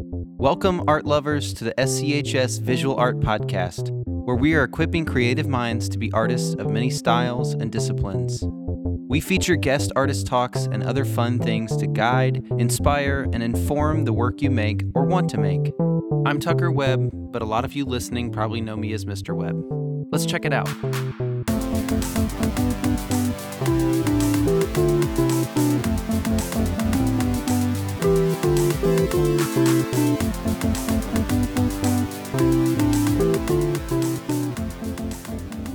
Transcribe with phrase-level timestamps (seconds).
[0.00, 5.88] Welcome, art lovers, to the SCHS Visual Art Podcast, where we are equipping creative minds
[5.88, 8.44] to be artists of many styles and disciplines.
[9.08, 14.12] We feature guest artist talks and other fun things to guide, inspire, and inform the
[14.12, 15.72] work you make or want to make.
[16.24, 19.34] I'm Tucker Webb, but a lot of you listening probably know me as Mr.
[19.34, 19.60] Webb.
[20.12, 20.68] Let's check it out.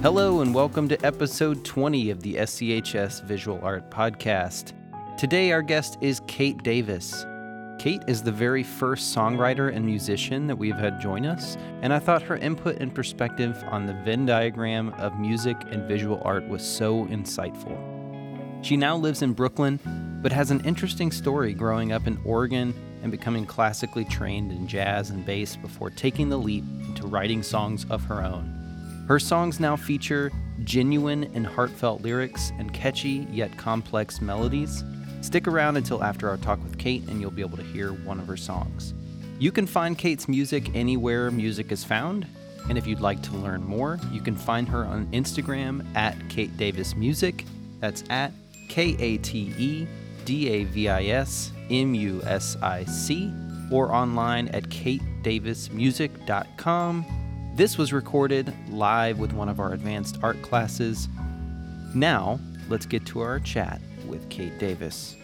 [0.03, 4.73] Hello, and welcome to episode 20 of the SCHS Visual Art Podcast.
[5.17, 7.25] Today, our guest is Kate Davis.
[7.79, 11.99] Kate is the very first songwriter and musician that we've had join us, and I
[11.99, 16.67] thought her input and perspective on the Venn diagram of music and visual art was
[16.67, 17.79] so insightful.
[18.61, 19.79] She now lives in Brooklyn,
[20.21, 25.11] but has an interesting story growing up in Oregon and becoming classically trained in jazz
[25.11, 28.62] and bass before taking the leap into writing songs of her own.
[29.07, 30.31] Her songs now feature
[30.63, 34.85] genuine and heartfelt lyrics and catchy yet complex melodies.
[35.21, 38.19] Stick around until after our talk with Kate, and you'll be able to hear one
[38.19, 38.93] of her songs.
[39.39, 42.27] You can find Kate's music anywhere music is found,
[42.69, 46.55] and if you'd like to learn more, you can find her on Instagram at Kate
[46.55, 47.45] Davis Music.
[47.79, 48.31] That's at
[48.69, 49.85] K A T E
[50.23, 53.33] D A V I S M U S I C,
[53.69, 57.22] or online at katedavismusic.com
[57.55, 61.07] this was recorded live with one of our advanced art classes.
[61.93, 65.15] Now, let's get to our chat with Kate Davis.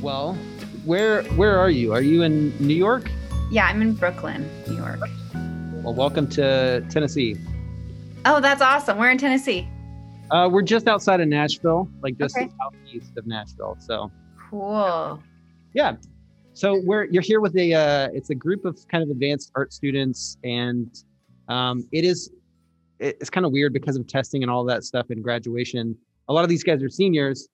[0.00, 0.34] Well,
[0.86, 1.92] where where are you?
[1.92, 3.10] Are you in New York?
[3.50, 5.00] Yeah, I'm in Brooklyn, New York.
[5.86, 7.36] Well, welcome to Tennessee.
[8.24, 8.98] Oh, that's awesome.
[8.98, 9.68] We're in Tennessee.
[10.32, 12.50] Uh, we're just outside of Nashville, like just okay.
[12.58, 13.76] southeast of Nashville.
[13.78, 14.10] So
[14.50, 15.22] cool.
[15.74, 15.94] Yeah.
[16.54, 19.72] So we're you're here with a uh, it's a group of kind of advanced art
[19.72, 20.92] students, and
[21.46, 22.32] um, it is
[22.98, 25.96] it's kind of weird because of testing and all that stuff and graduation.
[26.28, 27.48] A lot of these guys are seniors,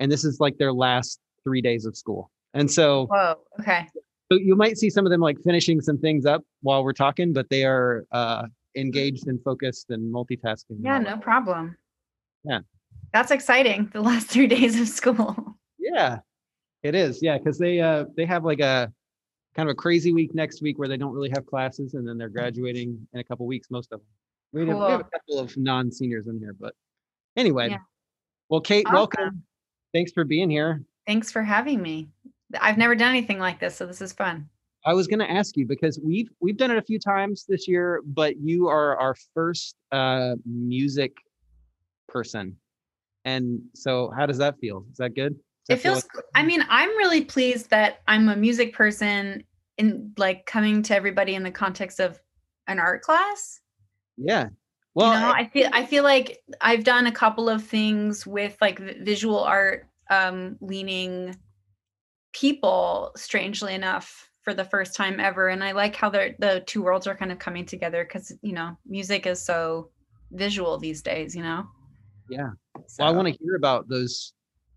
[0.00, 2.32] and this is like their last three days of school.
[2.52, 3.86] And so, whoa, okay.
[4.30, 7.32] So you might see some of them like finishing some things up while we're talking,
[7.32, 10.78] but they are uh, engaged and focused and multitasking.
[10.80, 11.76] Yeah, no problem.
[12.44, 12.60] Yeah.
[13.12, 13.90] That's exciting.
[13.92, 15.54] The last three days of school.
[15.78, 16.18] Yeah,
[16.82, 17.22] it is.
[17.22, 18.92] Yeah, because they uh they have like a
[19.54, 22.18] kind of a crazy week next week where they don't really have classes, and then
[22.18, 23.68] they're graduating in a couple weeks.
[23.70, 24.06] Most of them.
[24.52, 24.80] We, cool.
[24.80, 26.74] have, we have a couple of non-seniors in here, but
[27.36, 27.70] anyway.
[27.70, 27.78] Yeah.
[28.48, 28.94] Well, Kate, awesome.
[28.96, 29.42] welcome.
[29.94, 30.82] Thanks for being here.
[31.06, 32.08] Thanks for having me.
[32.60, 34.48] I've never done anything like this, so this is fun.
[34.84, 37.66] I was going to ask you because we've we've done it a few times this
[37.66, 41.12] year, but you are our first uh, music
[42.08, 42.56] person,
[43.24, 44.84] and so how does that feel?
[44.90, 45.34] Is that good?
[45.68, 46.02] Does it feels.
[46.02, 49.42] Feel like- I mean, I'm really pleased that I'm a music person
[49.78, 52.20] in like coming to everybody in the context of
[52.68, 53.60] an art class.
[54.16, 54.48] Yeah.
[54.94, 58.26] Well, you know, I, I feel I feel like I've done a couple of things
[58.26, 61.36] with like visual art um leaning
[62.40, 67.06] people strangely enough for the first time ever and i like how the two worlds
[67.06, 69.90] are kind of coming together because you know music is so
[70.32, 71.66] visual these days you know?
[72.30, 72.50] Yeah.
[72.86, 73.04] So.
[73.04, 74.34] well i want to hear about those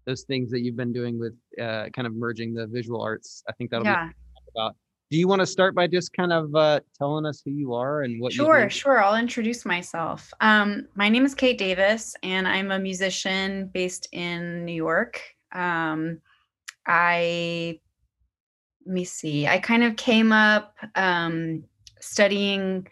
[0.10, 3.44] those things that you've been doing with uh, kind of merging the visual arts.
[3.48, 4.08] I think that'll yeah.
[4.08, 4.14] be
[4.56, 4.76] about.
[5.12, 8.02] Do you want to start by just kind of uh, telling us who you are
[8.02, 10.32] and what you sure sure i'll introduce myself.
[10.42, 15.22] Um, my name is kate davis and i'm a musician based in new york.
[15.52, 16.20] Um,
[16.90, 17.80] I
[18.86, 19.48] let me see.
[19.48, 21.64] I kind of came up um,
[22.02, 22.88] studying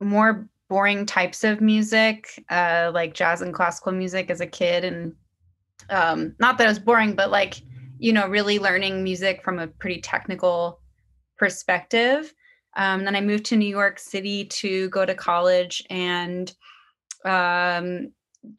[0.00, 5.12] more boring types of music, uh, like jazz and classical music as a kid, and
[5.90, 7.62] um, not that it was boring, but like
[7.98, 10.80] you know, really learning music from a pretty technical
[11.36, 12.32] perspective.
[12.76, 16.52] Um, then I moved to New York City to go to college and
[17.24, 18.12] um,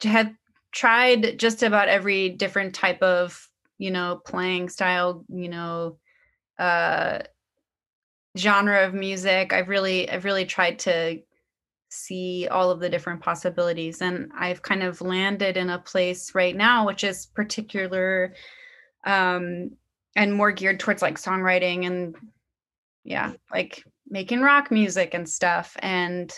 [0.04, 0.36] had
[0.74, 3.49] tried just about every different type of
[3.80, 5.98] you know, playing style, you know,
[6.60, 7.20] uh,
[8.38, 9.54] genre of music.
[9.54, 11.22] I've really, I've really tried to
[11.90, 16.56] see all of the different possibilities, and I've kind of landed in a place right
[16.56, 18.36] now, which is particular,
[19.06, 19.72] um,
[20.16, 22.16] and more geared towards like songwriting and,
[23.04, 25.76] yeah, like making rock music and stuff.
[25.80, 26.32] And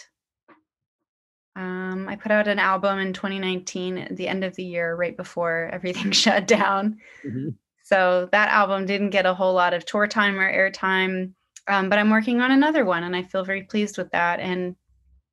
[1.55, 5.15] um, I put out an album in 2019 at the end of the year, right
[5.15, 6.97] before everything shut down.
[7.25, 7.49] Mm-hmm.
[7.83, 11.33] So that album didn't get a whole lot of tour time or airtime.
[11.67, 14.75] um, but I'm working on another one, and I feel very pleased with that, and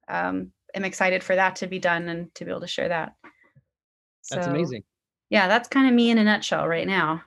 [0.09, 3.15] um, am excited for that to be done and to be able to share that.
[4.31, 4.82] That's amazing.
[5.31, 7.23] Yeah, that's kind of me in a nutshell right now.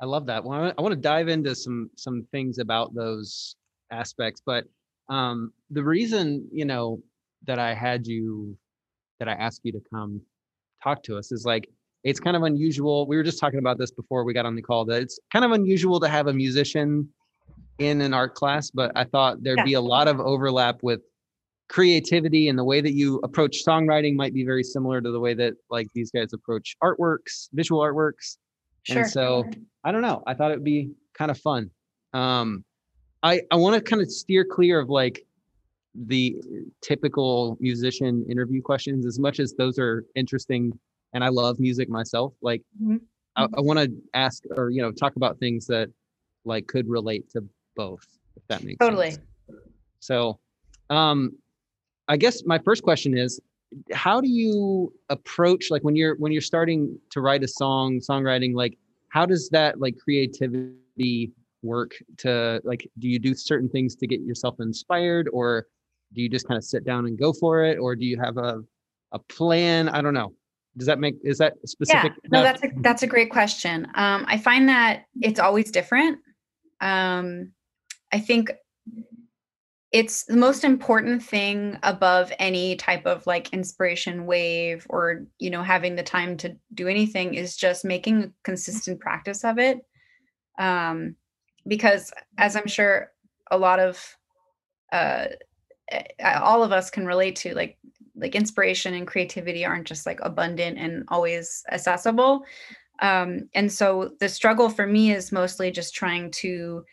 [0.00, 0.44] I love that.
[0.44, 3.56] Well, I want to dive into some some things about those
[3.90, 4.64] aspects, but
[5.08, 7.02] um, the reason you know
[7.46, 8.56] that I had you
[9.18, 10.20] that I asked you to come
[10.82, 11.68] talk to us is like
[12.02, 13.06] it's kind of unusual.
[13.06, 15.44] We were just talking about this before we got on the call that it's kind
[15.44, 17.08] of unusual to have a musician
[17.78, 19.64] in an art class, but I thought there'd yeah.
[19.64, 21.00] be a lot of overlap with
[21.68, 25.34] creativity and the way that you approach songwriting might be very similar to the way
[25.34, 28.36] that like these guys approach artworks, visual artworks.
[28.82, 29.02] Sure.
[29.02, 29.44] And so
[29.84, 30.22] I don't know.
[30.26, 31.70] I thought it'd be kind of fun.
[32.12, 32.64] Um,
[33.22, 35.24] I I want to kind of steer clear of like
[35.94, 36.36] the
[36.82, 40.72] typical musician interview questions as much as those are interesting
[41.12, 42.34] and I love music myself.
[42.42, 42.96] Like mm-hmm.
[43.36, 45.88] I, I want to ask or you know talk about things that
[46.44, 47.44] like could relate to
[47.76, 48.06] both,
[48.36, 49.12] if that makes totally.
[49.12, 49.24] sense.
[50.00, 50.38] So,
[50.88, 51.32] um,
[52.08, 53.40] I guess my first question is,
[53.92, 58.54] how do you approach like when you're when you're starting to write a song, songwriting?
[58.54, 58.78] Like,
[59.08, 61.32] how does that like creativity
[61.62, 61.92] work?
[62.18, 65.66] To like, do you do certain things to get yourself inspired, or
[66.12, 68.36] do you just kind of sit down and go for it, or do you have
[68.36, 68.60] a
[69.12, 69.88] a plan?
[69.88, 70.34] I don't know.
[70.76, 73.86] Does that make is that specific yeah no that's a that's a great question.
[73.94, 76.18] Um, i find that it's always different.
[76.80, 77.52] Um,
[78.12, 78.50] i think
[79.92, 85.62] it's the most important thing above any type of like inspiration wave or you know
[85.62, 89.78] having the time to do anything is just making a consistent practice of it.
[90.58, 91.16] Um,
[91.66, 93.12] because as i'm sure
[93.50, 94.16] a lot of
[94.92, 95.26] uh,
[96.40, 97.78] all of us can relate to like
[98.16, 102.42] like inspiration and creativity aren't just like abundant and always accessible.
[103.00, 106.84] Um, and so the struggle for me is mostly just trying to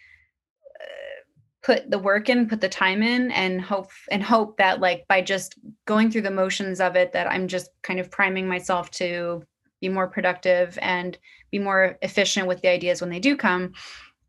[0.80, 1.22] uh,
[1.64, 5.22] put the work in put the time in and hope and hope that like by
[5.22, 5.56] just
[5.86, 9.44] going through the motions of it that i'm just kind of priming myself to
[9.82, 11.18] be more productive and
[11.52, 13.74] be more efficient with the ideas when they do come.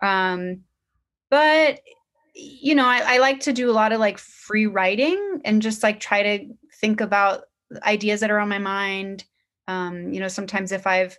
[0.03, 0.63] Um,
[1.31, 1.81] but
[2.39, 5.83] you know I, I like to do a lot of like free writing and just
[5.83, 6.47] like try to
[6.81, 7.43] think about
[7.83, 9.25] ideas that are on my mind.
[9.67, 11.17] Um, you know, sometimes if I've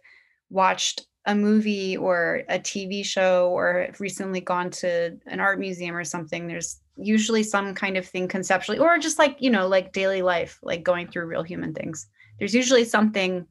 [0.49, 6.03] watched a movie or a TV show or recently gone to an art museum or
[6.03, 10.21] something, there's usually some kind of thing conceptually, or just like, you know, like daily
[10.21, 12.07] life, like going through real human things.
[12.39, 13.45] There's usually something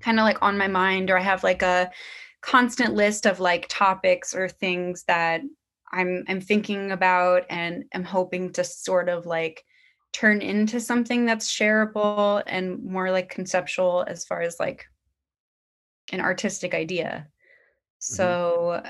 [0.00, 1.90] kind of like on my mind, or I have like a
[2.40, 5.40] constant list of like topics or things that
[5.92, 9.64] I'm I'm thinking about and I'm hoping to sort of like
[10.12, 14.86] turn into something that's shareable and more like conceptual as far as like
[16.12, 17.26] an artistic idea.
[17.26, 18.14] Mm-hmm.
[18.14, 18.88] So mm-hmm.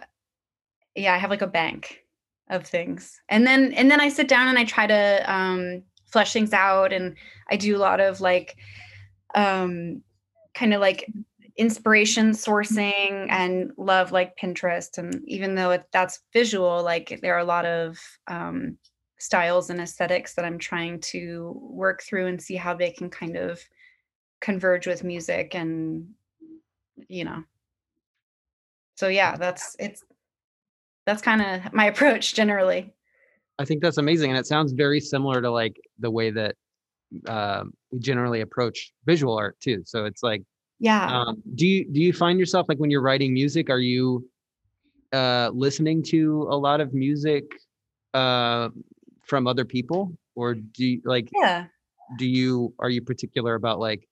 [0.95, 2.05] yeah, I have like a bank
[2.51, 3.21] of things.
[3.29, 6.93] And then and then I sit down and I try to um flesh things out
[6.93, 7.17] and
[7.51, 8.57] I do a lot of like
[9.35, 10.03] um
[10.55, 11.07] kind of like
[11.59, 17.41] inspiration sourcing and love like Pinterest and even though it, that's visual like there are
[17.41, 18.79] a lot of um
[19.19, 23.37] styles and aesthetics that I'm trying to work through and see how they can kind
[23.37, 23.61] of
[24.41, 26.09] converge with music and
[27.09, 27.43] you know.
[28.95, 30.05] So yeah that's it's
[31.07, 32.95] that's kind of my approach generally.
[33.59, 36.55] I think that's amazing and it sounds very similar to like the way that
[37.27, 39.83] uh, we generally approach visual art too.
[39.85, 40.45] So it's like
[40.81, 41.21] yeah.
[41.21, 44.29] Um, do you do you find yourself like when you're writing music are you
[45.13, 47.45] uh listening to a lot of music
[48.15, 48.69] uh
[49.25, 50.17] from other people?
[50.37, 51.67] Or do you like yeah.
[52.17, 54.09] do you are you particular about like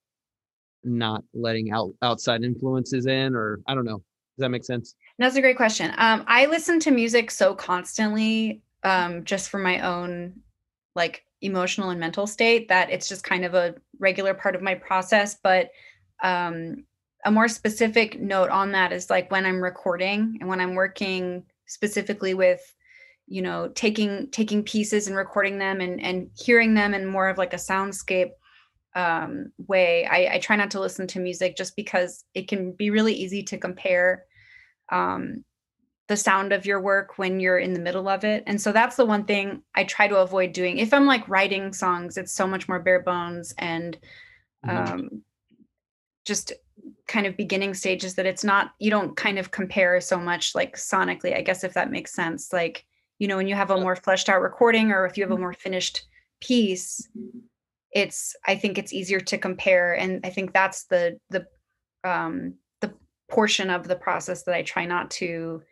[0.83, 4.03] not letting out outside influences in or i don't know.
[4.37, 4.95] Does that make sense?
[5.19, 5.93] That's a great question.
[5.99, 10.35] Um i listen to music so constantly um just for my own
[10.97, 14.75] like emotional and mental state that it's just kind of a regular part of my
[14.75, 15.71] process but
[16.23, 16.85] um
[17.25, 21.43] a more specific note on that is like when i'm recording and when i'm working
[21.67, 22.61] specifically with
[23.27, 27.39] you know taking taking pieces and recording them and and hearing them in more of
[27.39, 28.31] like a soundscape
[28.95, 32.89] um, way I, I try not to listen to music just because it can be
[32.89, 34.25] really easy to compare
[34.91, 35.45] um,
[36.09, 38.97] the sound of your work when you're in the middle of it and so that's
[38.97, 42.47] the one thing i try to avoid doing if i'm like writing songs it's so
[42.47, 43.99] much more bare bones and
[44.65, 44.93] mm-hmm.
[44.93, 45.23] um,
[46.27, 46.53] just
[47.09, 50.77] kind of beginning stages that it's not you don't kind of compare so much like
[50.77, 52.53] sonically i guess if that makes sense.
[52.53, 52.85] Like
[53.19, 55.35] you know when you have a more fleshed out recording or if you have a
[55.35, 55.45] mm-hmm.
[55.45, 56.07] more finished
[56.41, 57.09] piece
[57.93, 61.47] it's i think it's easier to compare and i think that's the the
[62.05, 62.93] um the
[63.31, 65.63] portion of the process that i try not to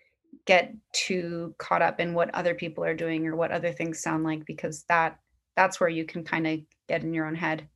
[0.47, 4.25] get too caught up in what other people are doing or what other things sound
[4.25, 5.19] like because that
[5.57, 7.69] that's where you can kind of get in your own head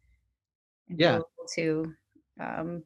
[0.89, 1.21] and yeah.
[1.55, 1.93] to
[2.41, 2.83] um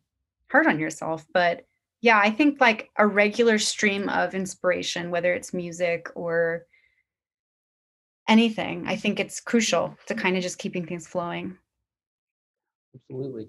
[0.51, 1.67] hard on yourself but
[2.01, 6.67] yeah i think like a regular stream of inspiration whether it's music or
[8.29, 11.57] anything i think it's crucial to kind of just keeping things flowing
[12.95, 13.49] absolutely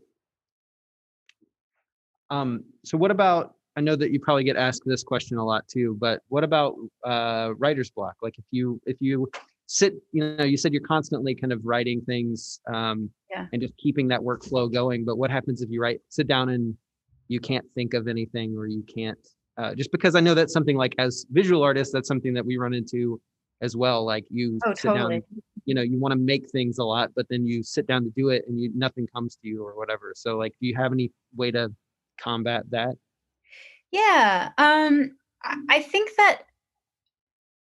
[2.29, 5.67] um so what about I know that you probably get asked this question a lot
[5.67, 8.15] too, but what about uh, writer's block?
[8.21, 9.31] Like if you if you
[9.73, 13.47] sit, you know, you said you're constantly kind of writing things um, yeah.
[13.51, 15.03] and just keeping that workflow going.
[15.03, 16.75] But what happens if you write, sit down and
[17.27, 19.17] you can't think of anything, or you can't?
[19.57, 22.57] Uh, just because I know that's something like as visual artists, that's something that we
[22.57, 23.19] run into
[23.61, 24.05] as well.
[24.05, 25.21] Like you oh, sit totally.
[25.21, 25.23] down,
[25.65, 28.11] you know, you want to make things a lot, but then you sit down to
[28.11, 30.13] do it and you nothing comes to you or whatever.
[30.15, 31.73] So like, do you have any way to
[32.19, 32.95] combat that?
[33.91, 34.51] Yeah.
[34.59, 35.17] Um,
[35.67, 36.43] I think that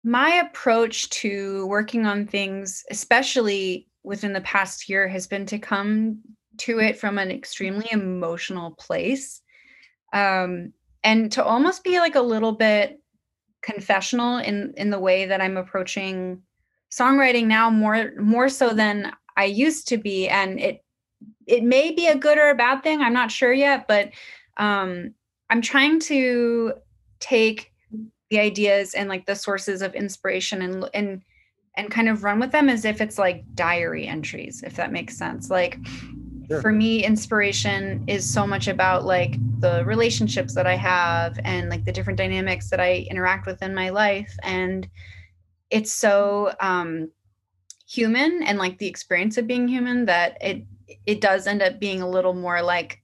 [0.08, 6.18] my approach to working on things, especially within the past year, has been to come
[6.56, 9.42] to it from an extremely emotional place.
[10.14, 10.72] Um,
[11.04, 13.00] and to almost be like a little bit
[13.60, 16.40] confessional in in the way that I'm approaching
[16.90, 20.82] songwriting now more more so than I used to be and it
[21.46, 24.10] it may be a good or a bad thing I'm not sure yet but
[24.56, 25.12] um
[25.50, 26.74] I'm trying to
[27.20, 27.72] take
[28.30, 31.22] the ideas and like the sources of inspiration and and
[31.76, 35.16] and kind of run with them as if it's like diary entries if that makes
[35.16, 35.78] sense like
[36.48, 36.60] sure.
[36.60, 41.84] for me inspiration is so much about like the relationships that i have and like
[41.84, 44.88] the different dynamics that i interact with in my life and
[45.70, 47.10] it's so um
[47.86, 50.64] human and like the experience of being human that it
[51.06, 53.02] it does end up being a little more like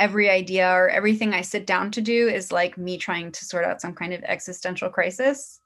[0.00, 3.64] every idea or everything I sit down to do is like me trying to sort
[3.64, 5.60] out some kind of existential crisis.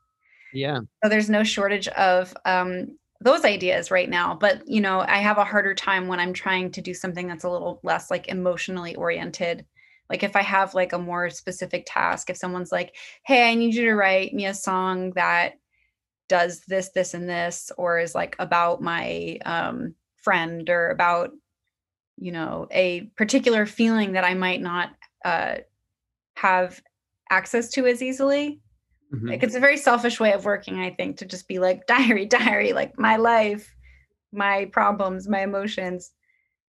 [0.52, 0.80] Yeah.
[1.02, 4.34] So there's no shortage of um, those ideas right now.
[4.34, 7.44] But, you know, I have a harder time when I'm trying to do something that's
[7.44, 9.64] a little less like emotionally oriented.
[10.08, 13.74] Like if I have like a more specific task, if someone's like, hey, I need
[13.74, 15.54] you to write me a song that
[16.28, 21.30] does this, this, and this, or is like about my um, friend or about
[22.18, 24.90] you know a particular feeling that i might not
[25.24, 25.56] uh,
[26.36, 26.80] have
[27.30, 28.60] access to as easily.
[29.14, 29.28] Mm-hmm.
[29.28, 32.26] like it's a very selfish way of working i think to just be like diary
[32.26, 33.72] diary like my life
[34.36, 36.12] my problems my emotions.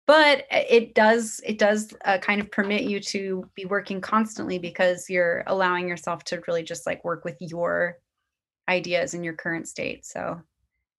[0.07, 5.11] But it does it does uh, kind of permit you to be working constantly because
[5.11, 7.99] you're allowing yourself to really just like work with your
[8.69, 10.41] ideas in your current state so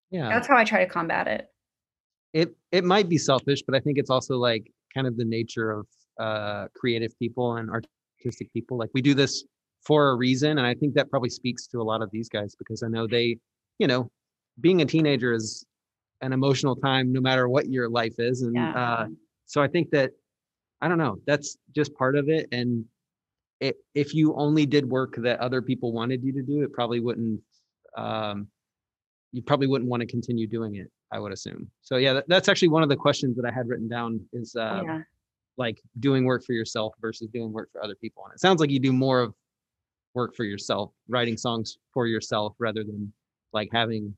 [0.09, 0.29] yeah.
[0.29, 1.49] that's how i try to combat it
[2.34, 5.72] it it might be selfish, but I think it's also like kind of the nature
[5.72, 5.88] of
[6.19, 8.77] uh, creative people and artistic people.
[8.77, 9.43] Like we do this
[9.86, 12.55] for a reason, and I think that probably speaks to a lot of these guys
[12.57, 13.38] because I know they,
[13.79, 14.10] you know,
[14.60, 15.65] being a teenager is
[16.22, 18.74] an emotional time no matter what your life is, and yeah.
[18.74, 19.07] uh,
[19.46, 20.12] so I think that
[20.81, 22.86] I don't know that's just part of it, and
[23.60, 27.00] it, if you only did work that other people wanted you to do, it probably
[27.00, 27.41] wouldn't.
[27.96, 28.48] Um,
[29.31, 30.89] you probably wouldn't want to continue doing it.
[31.11, 31.69] I would assume.
[31.81, 34.55] So yeah, that, that's actually one of the questions that I had written down is
[34.55, 35.01] uh, yeah.
[35.57, 38.23] like doing work for yourself versus doing work for other people.
[38.25, 39.33] And it sounds like you do more of
[40.13, 43.13] work for yourself, writing songs for yourself rather than
[43.53, 44.15] like having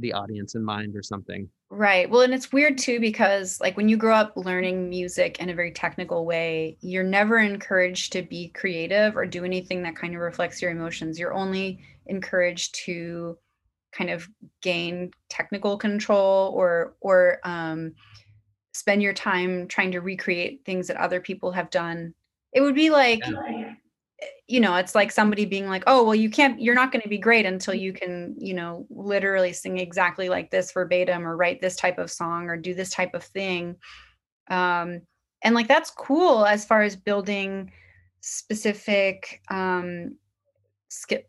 [0.00, 1.48] the audience in mind or something.
[1.70, 2.08] Right.
[2.08, 5.54] Well, and it's weird too because like when you grow up learning music in a
[5.54, 10.20] very technical way, you're never encouraged to be creative or do anything that kind of
[10.20, 11.18] reflects your emotions.
[11.18, 13.38] You're only encouraged to
[13.94, 14.28] kind of
[14.62, 17.94] gain technical control or or um,
[18.72, 22.12] spend your time trying to recreate things that other people have done
[22.52, 23.74] it would be like yeah.
[24.48, 27.08] you know it's like somebody being like oh well you can't you're not going to
[27.08, 31.60] be great until you can you know literally sing exactly like this verbatim or write
[31.60, 33.76] this type of song or do this type of thing
[34.50, 35.00] um
[35.42, 37.70] and like that's cool as far as building
[38.20, 40.16] specific um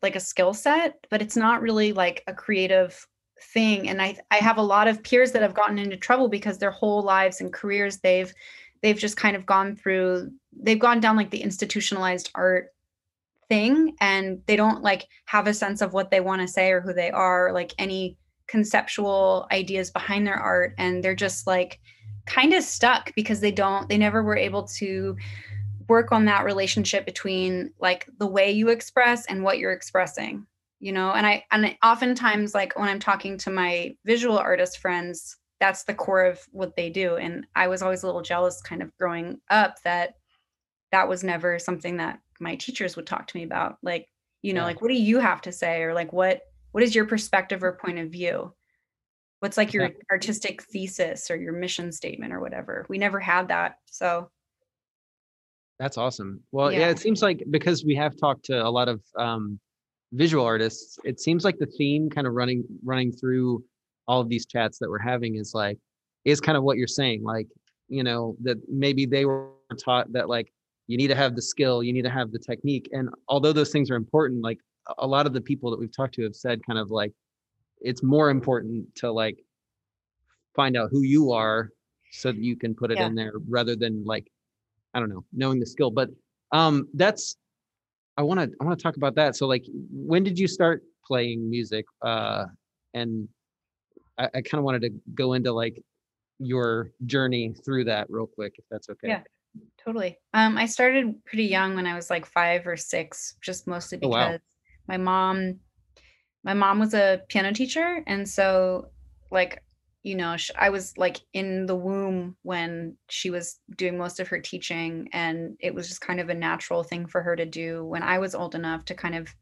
[0.01, 3.07] like a skill set, but it's not really like a creative
[3.53, 3.89] thing.
[3.89, 6.71] And I I have a lot of peers that have gotten into trouble because their
[6.71, 8.33] whole lives and careers they've
[8.81, 12.73] they've just kind of gone through they've gone down like the institutionalized art
[13.49, 16.81] thing and they don't like have a sense of what they want to say or
[16.81, 18.17] who they are like any
[18.47, 21.79] conceptual ideas behind their art and they're just like
[22.25, 25.15] kind of stuck because they don't they never were able to
[25.87, 30.45] work on that relationship between like the way you express and what you're expressing
[30.81, 31.11] you know?
[31.13, 35.93] And i and oftentimes like when i'm talking to my visual artist friends that's the
[35.93, 37.15] core of what they do.
[37.15, 40.15] And i was always a little jealous kind of growing up that
[40.91, 43.77] that was never something that my teachers would talk to me about.
[43.83, 44.07] Like
[44.41, 44.65] you know Yeah.
[44.65, 45.81] like what do you have to say?
[45.83, 48.53] Or like what what is your perspective or point of view?
[49.39, 49.89] What's like your Yeah.
[50.11, 52.85] artistic thesis or your mission statement or whatever?
[52.89, 53.79] We never had that.
[53.85, 54.29] So
[55.79, 56.41] That's awesome.
[56.51, 56.79] Well, yeah.
[56.81, 56.89] Yeah.
[56.89, 59.59] it seems like because we have talked to a lot of um,
[60.13, 63.63] visual artists, it seems like the theme kind of running running through
[64.07, 65.77] all of these chats that we're having is like
[66.23, 67.47] is kind of what you're saying, like
[67.89, 69.49] you know that maybe they were
[69.83, 70.51] taught that like
[70.87, 73.71] you need to have the skill, you need to have the technique, and although those
[73.71, 74.59] things are important, like
[74.99, 77.11] a- lot of the people that we've talked to have said kind of like
[77.81, 79.37] it's more important to like
[80.55, 81.69] find out who you are
[82.11, 83.07] so that you can put it Yeah.
[83.07, 84.27] in there rather than like
[84.95, 85.91] I don't know, knowing the skill.
[85.91, 86.09] But
[86.51, 87.35] um that's
[88.17, 89.35] I want to I want to talk about that.
[89.35, 91.85] So like when did you start playing music?
[92.01, 92.45] Uh
[92.93, 93.27] and
[94.17, 95.79] I, I kind of wanted to go into like
[96.39, 99.09] your journey through that real quick, if that's okay.
[99.09, 99.21] Yeah.
[99.77, 100.17] Totally.
[100.33, 104.09] Um, I started pretty young when I was like five or six, just mostly Oh,
[104.09, 104.27] wow.
[104.27, 104.41] because
[104.87, 105.59] my mom,
[106.43, 108.89] my mom was a piano teacher, and so
[109.31, 109.63] like
[110.05, 114.39] you know, I was like in the womb when she was doing most of her
[114.39, 118.03] teaching, and it was just kind of a natural thing for her to do when
[118.03, 119.35] I was old enough to kind of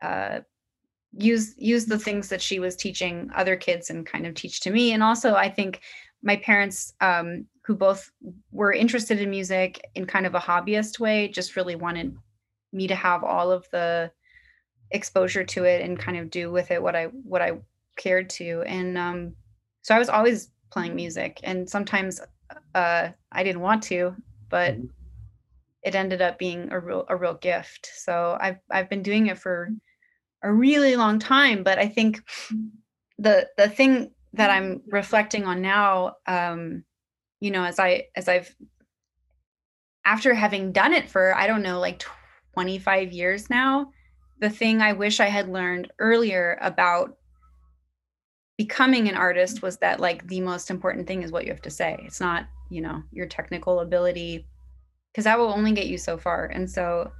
[0.00, 0.40] uh,
[1.12, 4.70] use use the things that she was teaching other kids and kind of teach to
[4.70, 4.92] me.
[4.92, 5.82] And also, I think
[6.22, 8.10] my parents, um, who both
[8.52, 12.16] were interested in music in kind of a hobbyist way, just really wanted
[12.72, 14.10] me to have all of the
[14.92, 17.58] exposure to it and kind of do with it what I what I
[17.96, 18.62] cared to.
[18.62, 19.34] And um,
[19.84, 22.20] so I was always playing music, and sometimes
[22.74, 24.16] uh, I didn't want to,
[24.50, 24.90] but Mhm.
[25.82, 27.90] it ended up being a real a real gift.
[27.94, 29.70] So I've I've been doing it for
[30.42, 32.22] a really long time, but I think
[33.18, 36.84] the the thing that I'm reflecting on now, um,
[37.40, 38.54] you know, as I as I've
[40.04, 42.04] after having done it for I don't know like
[42.54, 43.90] 25 years now,
[44.38, 47.16] the thing I wish I had learned earlier about
[48.56, 51.70] becoming an artist was that like the most important thing is what you have to
[51.70, 51.98] say.
[52.06, 54.46] It's not, you know, your technical ability
[55.10, 56.46] because that will only get you so far.
[56.46, 57.12] And so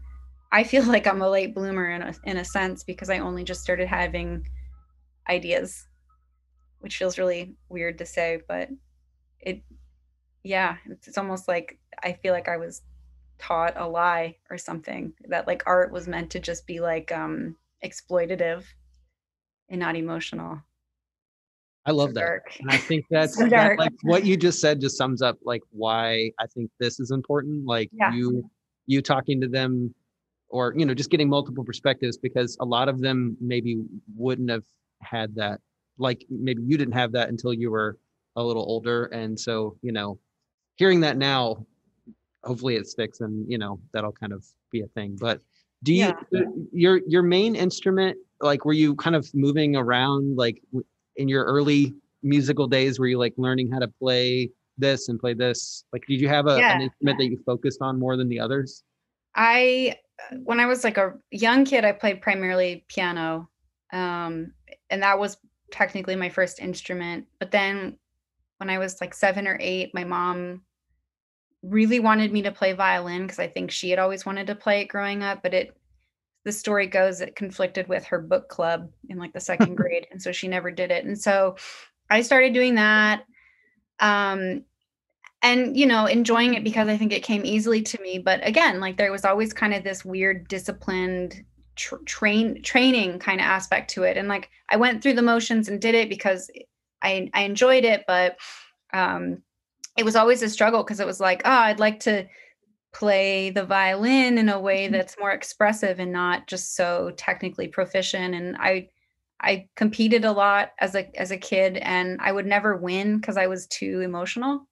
[0.53, 3.44] I feel like I'm a late bloomer in a in a sense because I only
[3.44, 4.47] just started having
[5.29, 5.87] ideas,
[6.81, 8.68] which feels really weird to say, but
[9.40, 9.62] it
[10.44, 12.83] yeah, it's, it's almost like I feel like I was
[13.38, 17.57] taught a lie or something that like art was meant to just be like um
[17.85, 18.64] exploitative
[19.68, 20.62] and not emotional.
[21.87, 22.40] I love So that.
[22.68, 26.31] I think that's So that, like what you just said just sums up like why
[26.38, 27.66] I think this is important.
[27.66, 28.12] Like Yeah.
[28.14, 28.49] you
[28.87, 29.94] you talking to them
[30.49, 33.83] or you know just getting multiple perspectives because a lot of them maybe
[34.16, 34.64] wouldn't have
[35.01, 35.61] had that
[35.99, 37.97] like maybe you didn't have that until you were
[38.37, 40.18] a little older and so you know
[40.77, 41.64] hearing that now
[42.42, 45.40] hopefully it sticks and you know that'll kind of be a thing but
[45.83, 46.40] do you Yeah.
[46.73, 50.61] your your main instrument like were you kind of moving around like
[51.16, 55.35] in your early musical days were you like learning how to play this and play
[55.35, 55.85] this?
[55.92, 58.40] Like did you have a, Yeah, an instrument that you focused on more than the
[58.40, 58.83] others?
[59.35, 59.98] I
[60.44, 63.48] when I was like a young kid, I played primarily piano,
[63.92, 64.53] um,
[64.90, 65.37] and that was
[65.70, 67.27] technically my first instrument.
[67.38, 67.98] But then
[68.59, 70.62] when I was like seven or eight, my mom
[71.62, 74.83] really wanted me to play violin because I think she had always wanted to play
[74.83, 75.77] it growing up, but it
[76.45, 80.21] the story goes it conflicted with her book club in like the second grade, and
[80.21, 81.05] so she never did it.
[81.05, 81.57] And so
[82.11, 83.25] I started doing that.
[84.01, 84.65] Um,
[85.45, 88.81] and you know enjoying it because i think it came easily to me but again
[88.81, 91.45] like there was always kind of this weird disciplined
[91.77, 95.69] tr- train training kind of aspect to it and like i went through the motions
[95.69, 96.51] and did it because
[97.03, 98.37] i i enjoyed it but
[98.93, 99.43] um
[99.97, 102.27] it was always a struggle because it was like oh i'd like to
[102.95, 108.35] play the violin in a way that's more expressive and not just so technically proficient
[108.35, 108.89] and i
[109.41, 113.37] i competed a lot as a as a kid and i would never win because
[113.37, 114.67] i was too emotional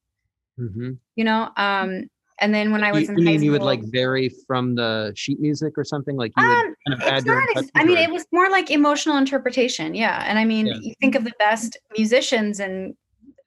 [0.59, 0.93] mm-hmm.
[1.17, 2.05] you know um
[2.39, 4.77] and then when i was you, in you mean school you would like vary from
[4.77, 7.71] the sheet music or something like you would um kind of it's add your ex-
[7.75, 10.77] i mean it was more like emotional interpretation yeah and i mean Yeah.
[10.81, 12.95] you think of the best musicians and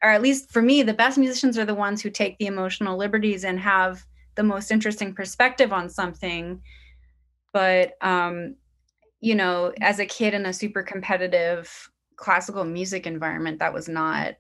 [0.04, 2.98] or at least for me the best musicians are the ones who take the emotional
[2.98, 6.62] liberties and have the most interesting perspective on something
[7.54, 8.56] but um
[9.22, 14.36] you know as a kid in a super competitive classical music environment that was not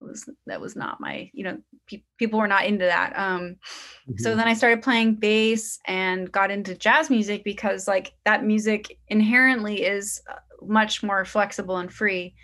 [0.00, 3.56] was that was not my you know pe- people were not into that um
[4.18, 4.36] so Mhm.
[4.36, 9.84] then i started playing bass and got into jazz music because like that music inherently
[9.84, 10.34] is uh,
[10.66, 12.34] much more flexible and free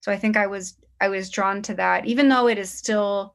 [0.00, 3.34] so i think i was i was drawn to that even though it is still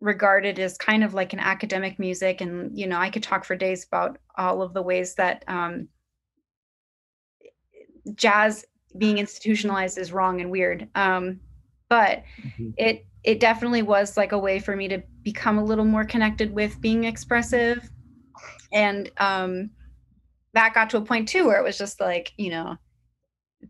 [0.00, 3.56] regarded as kind of like an academic music and you know i could talk for
[3.56, 5.88] days about all of the ways that um
[8.14, 10.88] jazz being institutionalized is wrong and weird.
[10.94, 11.40] Um,
[11.88, 12.70] but mm-hmm.
[12.76, 16.52] it it definitely was like a way for me to become a little more connected
[16.52, 17.88] with being expressive
[18.72, 19.70] and um
[20.52, 22.76] that got to a point too where it was just like you know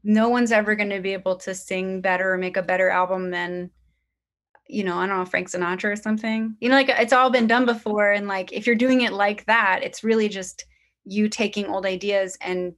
[0.03, 3.31] no one's ever going to be able to sing better or make a better album
[3.31, 3.71] than
[4.67, 6.57] you know i don't know frank sinatra or something?
[6.61, 9.45] You know like it's all been done before and like if you're doing it like
[9.47, 10.65] that it's really just
[11.05, 12.75] you taking old ideas and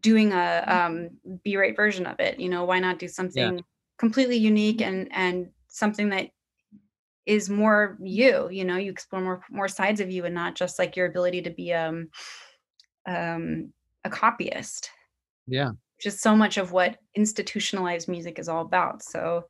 [0.00, 1.10] doing a um
[1.44, 2.64] b-rate version of it you know?
[2.64, 3.62] Why not do something yeah.
[3.98, 6.30] completely unique and and something that
[7.24, 8.76] is more you you know?
[8.76, 11.72] You explore more more sides of you and not just like your ability to be
[11.72, 12.08] um
[13.06, 13.72] um
[14.04, 14.90] a copyist.
[15.46, 15.70] Yeah.
[16.00, 19.44] Just so much of what institutionalized music is all about so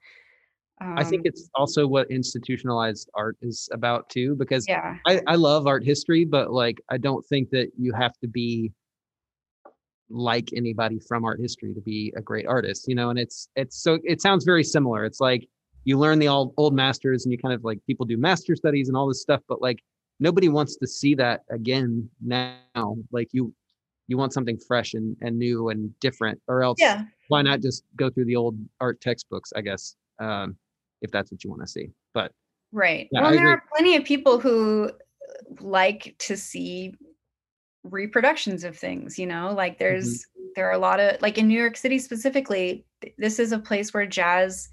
[0.81, 4.97] um, I think um it's also what institutionalized art is about too, because yeah.
[5.07, 8.73] I, I love art history, but like I don't think that you have to be
[10.11, 13.11] like anybody from art history to be a great artist, you know.
[13.11, 15.05] And it's it's so it sounds very similar.
[15.05, 15.49] It's like
[15.85, 18.89] you learn the old old masters and you kind of like people do master studies
[18.89, 19.83] and all this stuff but like
[20.21, 23.55] nobody wants to see that again now like you
[24.07, 27.03] you want something fresh and, and new and different or else yeah.
[27.29, 30.57] why not just go through the old art textbooks i guess um,
[31.05, 32.33] if that's what you want to see but
[32.73, 34.91] right yeah, well there are plenty of people who
[35.61, 36.93] like to see
[37.85, 40.45] reproductions of things you know like there's mm-hmm.
[40.57, 42.85] there are a lot of like in new york city specifically
[43.19, 44.69] this is a place where jazz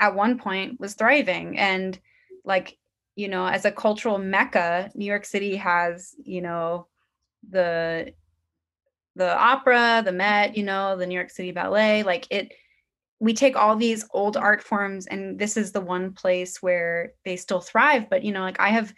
[0.00, 1.98] at one point was thriving and
[2.44, 2.76] like
[3.14, 6.88] you know as a cultural mecca new york city has you know
[7.48, 8.12] the
[9.14, 12.52] the opera the met you know the new york city ballet like it
[13.18, 17.36] we take all these old art forms and this is the one place where they
[17.36, 18.92] still thrive but you know like i have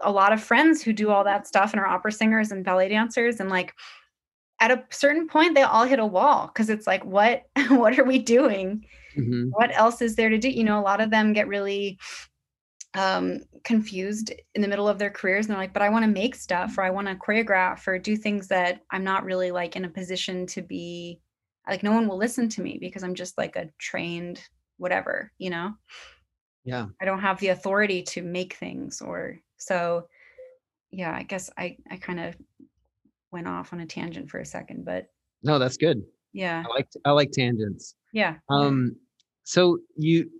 [0.00, 2.88] a lot of friends who do all that stuff and are opera singers and ballet
[2.88, 3.72] dancers and like
[4.60, 8.04] at a certain point they all hit a wall because it's like what what are
[8.04, 8.84] we doing
[9.16, 9.48] mm-hmm.
[9.50, 11.98] what else is there to do you know a lot of them get really
[12.96, 16.10] um, confused in the middle of their careers and they're like but i want to
[16.10, 19.74] make stuff or i want to choreograph or do things that i'm not really like
[19.74, 21.18] in a position to be
[21.68, 24.40] like no one will listen to me because i'm just like a trained
[24.76, 25.72] whatever you know?
[26.64, 26.86] Yeah.
[27.00, 30.08] I don't have the authority to make things or so
[30.90, 32.34] yeah i guess i i kind of
[33.30, 35.06] went off on a tangent for a second but
[35.42, 36.02] no that's good.
[36.32, 36.64] Yeah.
[36.66, 37.94] I like i like tangents.
[38.12, 38.96] Yeah um
[39.44, 40.30] so you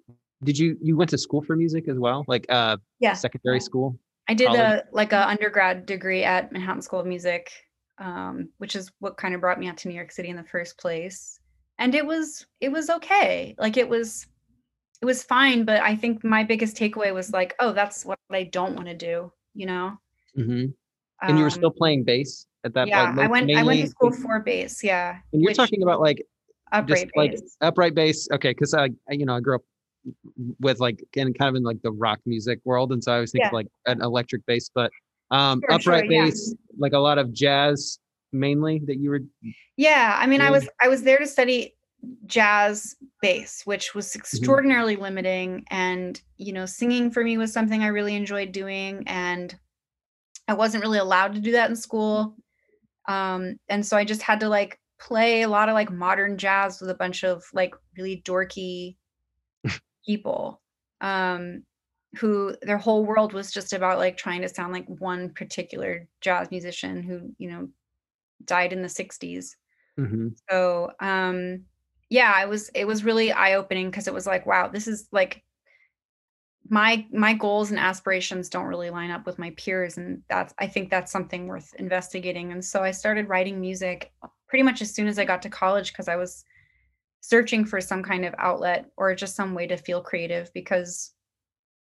[0.43, 2.25] did you you went to school for music as well?
[2.27, 3.13] Like uh yeah.
[3.13, 3.99] secondary school?
[4.29, 4.61] I did college?
[4.61, 7.51] a like a undergrad degree at manhattan school of music
[7.99, 10.45] um which is what kind of brought me out to new york city in the
[10.45, 11.39] first place
[11.79, 14.27] and it was it was okay like it was
[15.01, 18.43] it was fine but i think my biggest takeaway was like oh that's what i
[18.45, 19.97] don't want to do you know
[20.37, 20.51] mm-hmm.
[20.51, 20.73] and
[21.23, 23.81] um, you were still um, playing bass at that yeah like, i went i went
[23.81, 26.25] to school for bass yeah and you're talking about like
[26.73, 29.63] upright just like upright bass okay because I, I you know i grew up
[30.61, 33.33] with like and kind of in like the rock music world and so i always
[33.33, 33.51] think yeah.
[33.53, 34.91] like an electric bass but
[35.35, 36.77] um sure, upright sure, bass yeah.
[36.79, 37.99] like a lot of jazz
[38.33, 39.21] mainly that you were
[39.77, 40.49] yeah i mean doing?
[40.49, 41.75] i was i was there to study
[42.27, 44.19] jazz bass which was mm-hmm.
[44.21, 45.05] extraordinarily mm-hmm.
[45.05, 49.57] limiting and you know singing for me was something i really enjoyed doing and
[50.49, 52.37] i wasn't really allowed to do that in school
[53.09, 56.81] um and so i just had to like play a lot of like modern jazz
[56.81, 58.97] with a bunch of like really dorky
[60.07, 60.61] people
[61.01, 61.63] um
[62.17, 66.51] who their whole world was just about like trying to sound like one particular jazz
[66.51, 67.69] musician who you know
[68.45, 69.57] died in the 60s
[69.99, 70.29] mm-hmm.
[70.49, 71.63] so um
[72.11, 75.43] yeah it was it was really eye-opening because it was like wow this is like
[76.69, 80.67] my my goals and aspirations don't really line up with my peers and that's i
[80.67, 84.13] think that's something worth investigating and so i started writing music
[84.49, 86.45] pretty much as soon as i got to college because i was
[87.21, 91.14] searching for some kind of outlet or just some way to feel creative because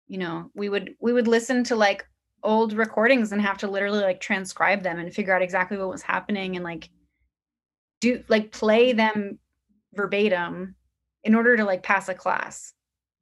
[0.09, 2.05] you know we would we would listen to like
[2.43, 6.01] old recordings and have to literally like transcribe them and figure out exactly what was
[6.01, 6.89] happening and like
[8.01, 9.37] do like play them
[9.93, 10.75] verbatim
[11.23, 12.73] in order to like pass a class.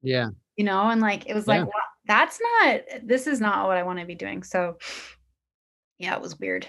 [0.02, 0.28] Yeah.
[0.56, 1.72] You know and like it was like well,
[2.06, 4.42] that's not this is not what i want to be doing.
[4.42, 4.78] So
[5.98, 6.66] yeah it was weird.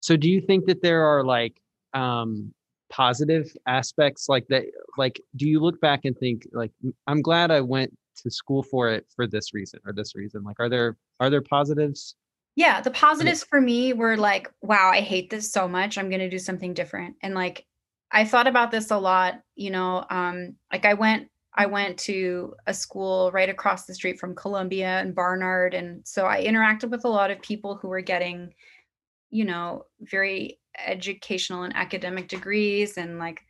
[0.00, 1.60] So do you think that there are like
[1.92, 2.54] um
[2.90, 4.64] positive aspects like that
[4.98, 6.72] like do you look back and think like
[7.06, 10.42] i'm glad i went to school for it for this reason or this reason?
[10.42, 12.16] Like are there are there positives?
[12.56, 16.20] Yeah the positives for me were like wow i hate this so much i'm going
[16.20, 17.16] to do something different.
[17.22, 17.64] And like
[18.12, 22.54] i thought about this a lot you know um like i went i went to
[22.66, 27.04] a school right across the street from columbia and barnard and so i interacted with
[27.04, 28.52] a lot of people who were getting
[29.30, 33.40] you know, very educational and academic degrees and like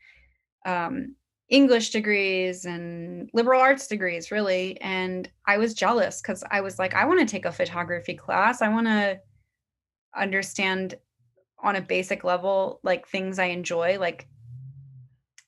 [0.67, 1.17] um,
[1.51, 4.81] English degrees and liberal arts degrees, really.
[4.81, 8.63] And I was jealous because I was like, I want to take a photography class.
[8.63, 9.21] I want to
[10.17, 10.95] understand
[11.63, 14.29] on a basic level like things I enjoy, like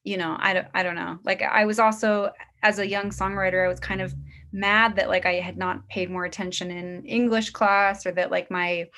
[0.04, 1.18] you know, I don't I don't know.
[1.24, 2.30] Like I was also
[2.62, 4.12] as a young songwriter, I was kind of
[4.52, 8.50] mad that like I had not paid more attention in English class or that like
[8.50, 8.88] my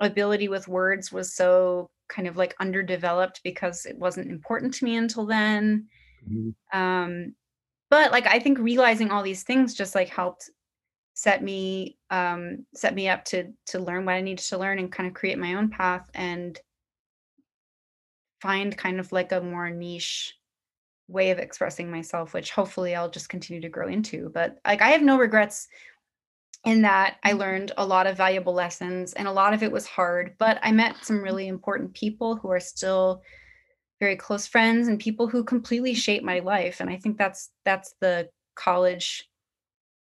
[0.00, 4.96] ability with words was so kind of like underdeveloped because it wasn't important to me
[4.96, 5.86] until then.
[6.28, 6.78] Mm-hmm.
[6.78, 7.34] Um,
[7.90, 10.50] but like I think realizing all these things just like helped
[11.14, 14.92] set me um, set me up to to learn what I needed to learn and
[14.92, 16.58] kind of create my own path and
[18.42, 20.34] find kind of like a more niche
[21.08, 24.88] way of expressing myself which hopefully I'll just continue to grow into but like I
[24.88, 25.68] have no regrets
[26.66, 27.38] in that I mm-hmm.
[27.38, 30.72] learned a lot of valuable lessons and a lot of it was hard, but I
[30.72, 33.22] met some really important people who are still
[34.00, 37.94] very close friends and people who completely shaped my life and I think that's that's
[38.00, 39.28] the college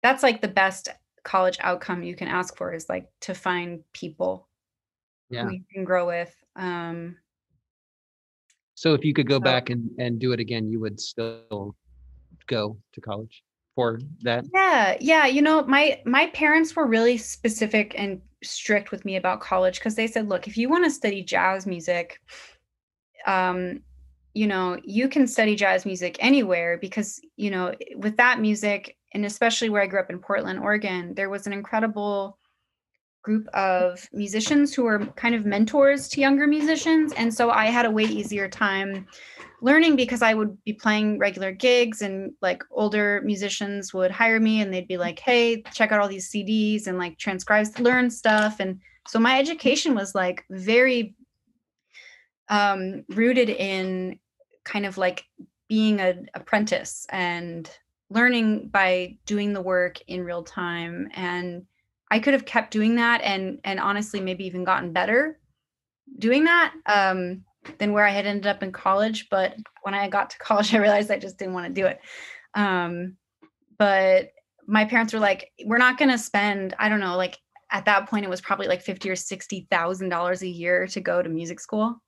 [0.02, 0.88] that's like the best
[1.22, 4.48] college outcome you can ask for is like to find people
[5.30, 5.44] yeah.
[5.44, 6.34] who you can grow with.
[6.56, 7.16] Um
[8.74, 11.74] so if you could go so, back and and do it again, you would still
[12.46, 13.42] go to college?
[13.74, 14.44] for that?
[14.52, 15.26] Yeah, yeah.
[15.26, 19.94] You know, my my parents were really specific and strict with me about college because
[19.94, 22.20] they said, look, if you want to study jazz music,
[23.26, 23.80] um,
[24.34, 29.24] you know, you can study jazz music anywhere because, you know, with that music, and
[29.24, 32.36] especially where I grew up in Portland, Oregon, there was an incredible
[33.22, 37.12] group of musicians who were kind of mentors to younger musicians.
[37.14, 39.06] And so I had a way easier time
[39.62, 44.60] learning because I would be playing regular gigs and like older musicians would hire me
[44.60, 48.60] and they'd be like, hey, check out all these CDs and like transcribe, learn stuff.
[48.60, 51.14] And so my education was like very
[52.48, 54.18] um, rooted in
[54.64, 55.24] kind of like
[55.68, 57.70] being an apprentice and
[58.10, 61.08] learning by doing the work in real time.
[61.14, 61.64] And
[62.10, 65.38] I could have kept doing that and and honestly maybe even gotten better
[66.18, 66.74] doing that.
[66.86, 67.44] Um,
[67.78, 69.28] than where I had ended up in college.
[69.30, 72.00] But when I got to college, I realized I just didn't want to do it.
[72.54, 73.16] Um,
[73.78, 74.30] but
[74.66, 77.38] my parents were like, we're not going to spend, I don't know, like
[77.70, 81.28] at that point, it was probably like 50 or $60,000 a year to go to
[81.28, 82.00] music school.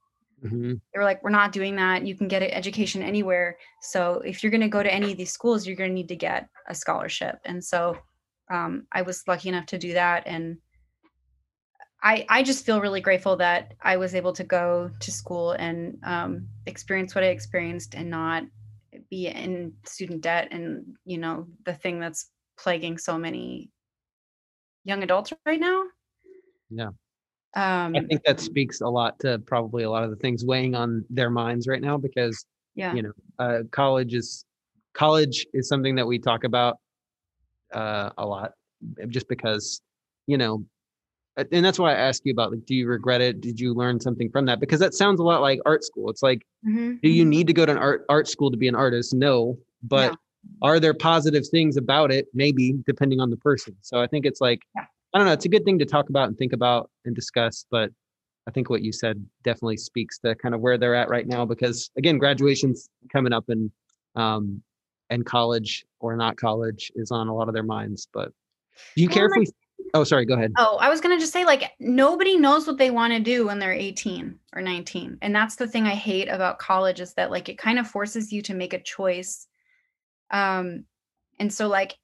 [0.44, 0.72] Mm-hmm.
[0.72, 2.06] They were like, we're not doing that.
[2.06, 3.56] You can get an education anywhere.
[3.82, 6.08] So if you're going to go to any of these schools, you're going to need
[6.08, 7.38] to get a scholarship.
[7.44, 7.96] And so
[8.50, 10.24] um, I was lucky enough to do that.
[10.26, 10.58] And
[12.02, 15.98] I, I just feel really grateful that I was able to go to school and
[16.04, 18.44] um, experience what I experienced and not
[19.10, 23.70] be in student debt and you know the thing that's plaguing so many
[24.84, 25.84] young adults right now.
[26.70, 26.90] Yeah.
[27.56, 30.74] Um, I think that speaks a lot to probably a lot of the things weighing
[30.74, 34.44] on their minds right now because yeah, you know, uh, college is
[34.92, 36.76] college is something that we talk about
[37.72, 38.52] uh, a lot
[39.08, 39.80] just because
[40.26, 40.64] you know
[41.52, 43.40] and that's why I ask you about like, do you regret it?
[43.40, 44.58] Did you learn something from that?
[44.58, 46.08] Because that sounds a lot like art school.
[46.08, 46.94] It's like, mm-hmm.
[47.02, 47.30] do you mm-hmm.
[47.30, 49.12] need to go to an art art school to be an artist?
[49.12, 50.16] No, but
[50.62, 52.26] are there positive things about it?
[52.32, 53.76] Maybe, depending on the person.
[53.82, 54.84] So I think it's like, yeah.
[55.16, 55.32] I don't know.
[55.32, 57.64] It's a good thing to talk about and think about and discuss.
[57.70, 57.90] But
[58.46, 61.46] I think what you said definitely speaks to kind of where they're at right now.
[61.46, 63.70] Because again, graduation's coming up, and
[64.14, 64.60] um,
[65.08, 68.06] and college or not college is on a lot of their minds.
[68.12, 68.30] But
[68.94, 69.46] do you care if we
[69.94, 70.26] Oh, sorry.
[70.26, 70.52] Go ahead.
[70.58, 73.46] Oh, I was going to just say, like, nobody knows what they want to do
[73.46, 75.16] when they're 18 or 19.
[75.22, 78.32] And that's the thing I hate about college is that, like, it kind of forces
[78.32, 79.46] you to make a choice.
[80.30, 80.84] Um,
[81.38, 81.96] and so, like,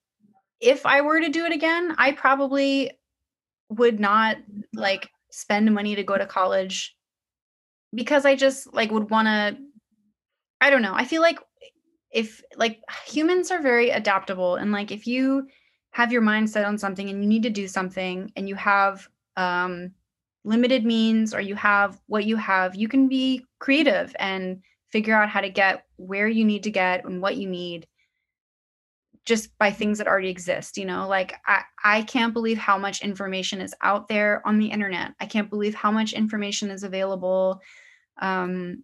[0.63, 2.93] if I were to do it again, I probably
[3.79, 4.37] would not,
[4.75, 6.97] like, spend money to go to college
[7.95, 9.57] because I just, like, would want to,
[10.61, 10.95] I don't know.
[10.95, 11.39] I feel like
[12.11, 14.57] if, like, humans are very adaptable.
[14.57, 15.49] And, like, if you,
[15.93, 19.09] have your mind set on something and you need to do something and you have
[19.37, 19.93] um,
[20.45, 25.29] limited means or you have what you have, you can be creative and figure out
[25.29, 27.87] how to get where you need to get and what you need
[29.25, 33.03] just by things that already exist you know like i i can't believe how much
[33.03, 37.61] information is out there on the internet i can't believe how much information is available
[38.21, 38.83] um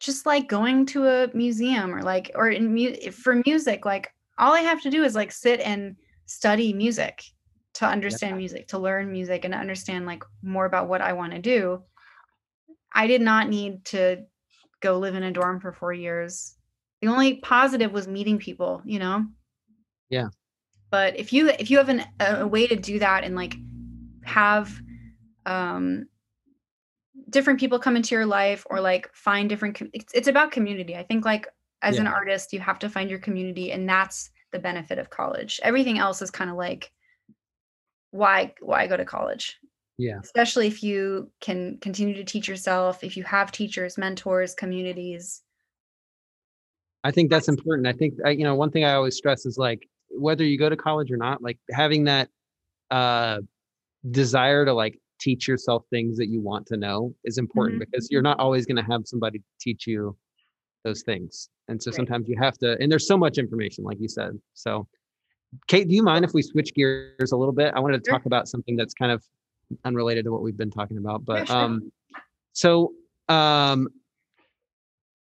[0.00, 4.54] just like going to a museum or like or in mu- for music like all
[4.54, 7.22] I have to do is like sit and study music
[7.74, 8.38] to understand yeah.
[8.38, 11.82] music, to learn music and to understand like more about what I want to do.
[12.92, 14.24] I did not need to
[14.80, 16.56] go live in a dorm for 4 years.
[17.02, 19.26] The only positive was meeting people, you know.
[20.08, 20.28] Yeah.
[20.90, 23.56] But if you if you have an, a way to do that and like
[24.24, 24.80] have
[25.46, 26.06] um
[27.28, 30.94] different people come into your life or like find different com- it's, it's about community
[30.94, 31.48] i think like
[31.82, 35.58] as an artist you have to find your community and that's the benefit of college
[35.64, 36.92] everything else is kind of like
[38.12, 39.58] why why go to college
[39.98, 40.20] Yeah.
[40.22, 45.42] especially if you can continue to teach yourself if you have teachers mentors communities
[47.04, 47.86] I think that's important.
[47.86, 50.68] I think I, you know one thing I always stress is like whether you go
[50.68, 52.28] to college or not, like having that
[52.90, 53.40] uh,
[54.10, 57.86] desire to like teach yourself things that you want to know is important Mhm.
[57.90, 60.16] because you're not always going to have somebody to teach you
[60.84, 61.96] those things, and so Right.
[61.96, 62.76] sometimes you have to.
[62.80, 64.38] And there's so much information, like you said.
[64.54, 64.86] So,
[65.68, 67.72] Kate, do you mind if we switch gears a little bit?
[67.74, 69.24] I wanted to talk about something that's kind of
[69.84, 71.90] unrelated to what we've been talking about, but um,
[72.52, 72.92] so
[73.28, 73.88] um,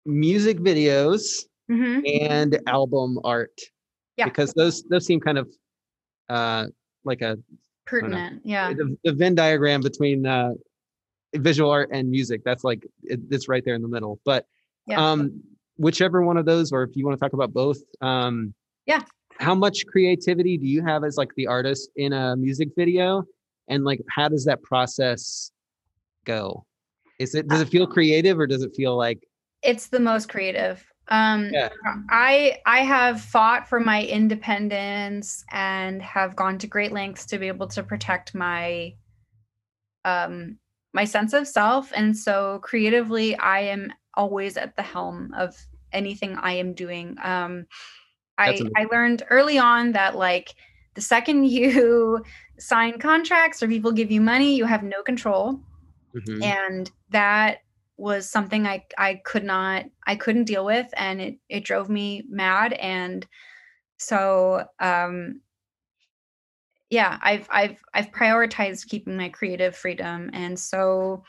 [0.07, 2.21] music videos Mhm.
[2.21, 3.59] and album art
[4.17, 4.25] Yeah.
[4.25, 5.49] because those those seem kind of
[6.29, 6.67] uh
[7.05, 7.39] like a
[7.87, 10.53] pertinent yeah the, the venn diagram between uh
[11.37, 14.47] visual art and music that's like it, it's right there in the middle but
[14.87, 15.11] Yeah.
[15.13, 15.43] um
[15.77, 18.55] whichever one of those or if you want to talk about both um
[18.87, 19.03] Yeah.
[19.39, 23.25] how much creativity do you have as like the artist in a music video
[23.69, 25.51] and like how does that process
[26.25, 26.65] go
[27.19, 29.19] is it does it feel creative or does it feel like
[29.63, 31.69] it's the most creative um Yeah.
[32.11, 37.49] i i have fought for my independence and have gone to great lengths to be
[37.49, 38.95] able to protect my
[40.05, 40.59] um
[40.93, 45.57] my sense of self and so creatively i am always at the helm of
[45.93, 47.67] anything i am doing um
[48.37, 50.55] i i learned early on that like
[50.95, 52.23] the second you
[52.59, 55.61] sign contracts or people give you money you have no control
[56.15, 56.43] Mhm.
[56.43, 57.59] and that
[57.99, 62.23] was something I I could not I couldn't deal with and it it drove me
[62.31, 63.27] mad and
[63.99, 65.41] so um
[66.91, 71.25] yeah I've I've I've prioritized keeping my creative freedom and so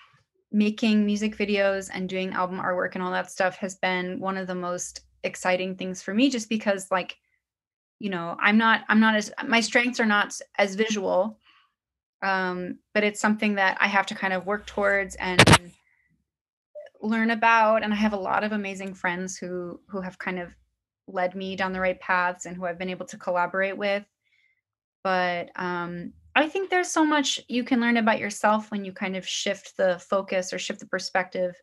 [0.52, 4.48] making music videos and doing album artwork and all that stuff has been one of
[4.48, 7.18] the most exciting things for me just because like
[7.98, 11.40] you know I'm not I'm not as my strengths are not as visual
[12.22, 15.44] um but it's something that I have to kind of work towards and
[17.02, 20.56] learn about and i have a lot of amazing friends who who have kind of
[21.08, 24.04] led me down the right paths and who i've been able to collaborate with.
[25.04, 29.16] But um i think there's so much you can learn about yourself when you kind
[29.16, 31.56] of shift the focus or shift the perspective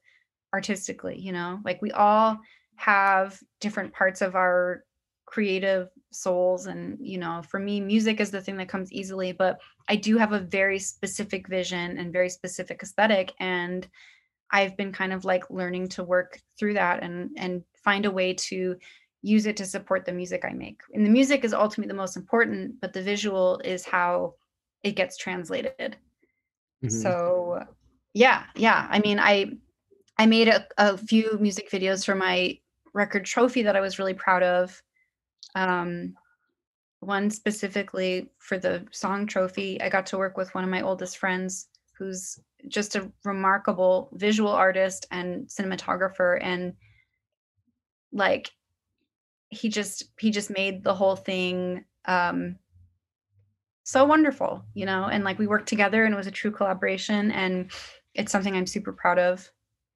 [0.53, 1.61] artistically you know?
[1.65, 2.39] Like we all
[2.77, 4.85] have different parts of our
[5.27, 9.59] creative souls and you know for me music is the thing that comes easily but
[9.89, 13.89] i do have a very specific vision and very specific aesthetic and
[14.51, 18.35] I've been kind of like learning to work through that and and find a way
[18.35, 18.77] to
[19.23, 20.81] use it to support the music I make.
[20.95, 24.35] And the music is ultimately the most important, but the visual is how
[24.83, 25.97] it gets translated.
[26.85, 26.91] Mhm.
[26.91, 27.65] So
[28.15, 28.87] yeah, yeah.
[28.91, 29.53] I mean, I
[30.19, 32.59] I made a, a few music videos for my
[32.95, 34.83] record trophy that I was really proud of.
[35.55, 36.15] Um
[37.01, 41.19] one specifically for the song trophy, I got to work with one of my oldest
[41.19, 46.39] friends who's just a remarkable visual artist and cinematographer.
[46.41, 46.75] And
[48.13, 48.51] like
[49.49, 52.57] he just he just made the whole thing um
[53.85, 55.05] so wonderful you know?
[55.05, 57.71] And like we worked together and it was a true collaboration and
[58.15, 59.51] it's something i'm super proud of.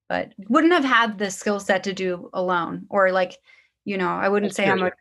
[0.09, 3.37] But wouldn't have had the skill set to do alone or like
[3.85, 4.93] you know i wouldn't That's say i'm a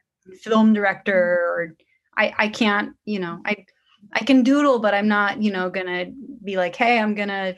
[0.41, 1.75] film director or
[2.17, 3.65] i i can't you know i
[4.13, 6.05] i can doodle but i'm not you know gonna
[6.43, 7.55] be like hey i'm gonna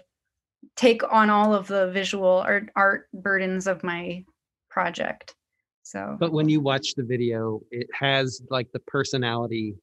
[0.76, 4.24] take on all of the visual art art burdens of my
[4.70, 5.36] project
[5.84, 9.76] so but when you watch the video it has like the personality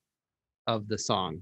[0.66, 1.40] of the song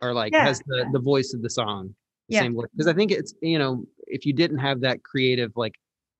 [0.00, 0.44] or like Yeah.
[0.44, 1.94] has the the voice of the song
[2.28, 2.40] the Yeah.
[2.40, 5.74] same way because i think it's you know if you didn't have that creative like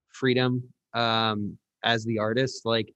[0.09, 0.63] freedom
[0.95, 2.93] um as the artist like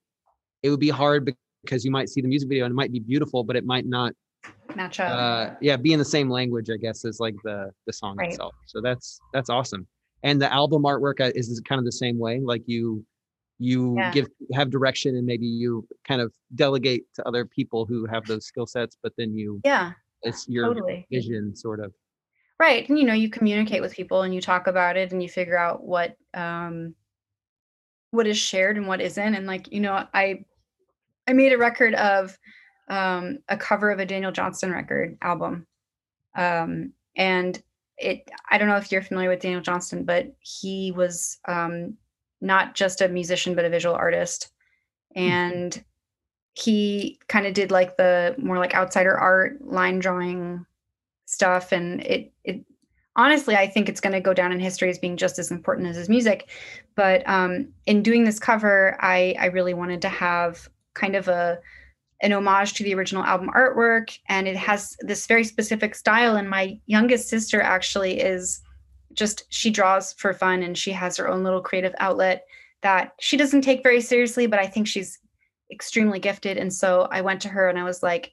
[0.63, 3.01] it would be hard because you might see the music video and it might be
[3.01, 4.13] beautiful but it might not
[4.77, 5.11] match up.
[5.11, 8.31] Uh yeah be in the same language i guess is like the the song Right.
[8.31, 8.55] itself.
[8.67, 9.87] So that's that's awesome.
[10.23, 13.05] And the album artwork uh, is kind of the same way like you
[13.59, 14.11] you Yeah.
[14.13, 18.47] give have direction and maybe you kind of delegate to other people who have those
[18.47, 19.93] skill sets but then you yeah
[20.23, 21.07] it's your totally.
[21.11, 21.93] vision sort of.
[22.61, 25.29] Right and you know you communicate with people and you talk about it and you
[25.29, 26.95] figure out what um
[28.13, 30.45] what is shared and what isn't and like you know i
[31.27, 32.37] i made a record of
[32.89, 35.67] um a cover of a daniel johnston record album.
[36.35, 37.63] Um and
[37.99, 41.97] it i don't know if you're familiar with daniel johnston but he was um
[42.43, 44.51] not just a musician but a visual artist.
[45.15, 45.83] And
[46.55, 50.67] he kind of did like the more like outsider art line drawing
[51.25, 51.73] stuff.
[51.73, 52.65] And it it
[53.17, 55.89] honestly, I think it's going to go down in history as being just as important
[55.89, 56.51] as his music.
[56.95, 61.59] But um, in doing this cover, I, I really wanted to have kind of a
[62.23, 66.37] an homage to the original album artwork, and it has this very specific style.
[66.37, 68.63] And my youngest sister actually is
[69.13, 72.45] just she draws for fun, and she has her own little creative outlet
[72.83, 75.19] that she doesn't take very seriously, but I think she's
[75.71, 76.59] extremely gifted.
[76.59, 78.33] And so I went to her and I was like,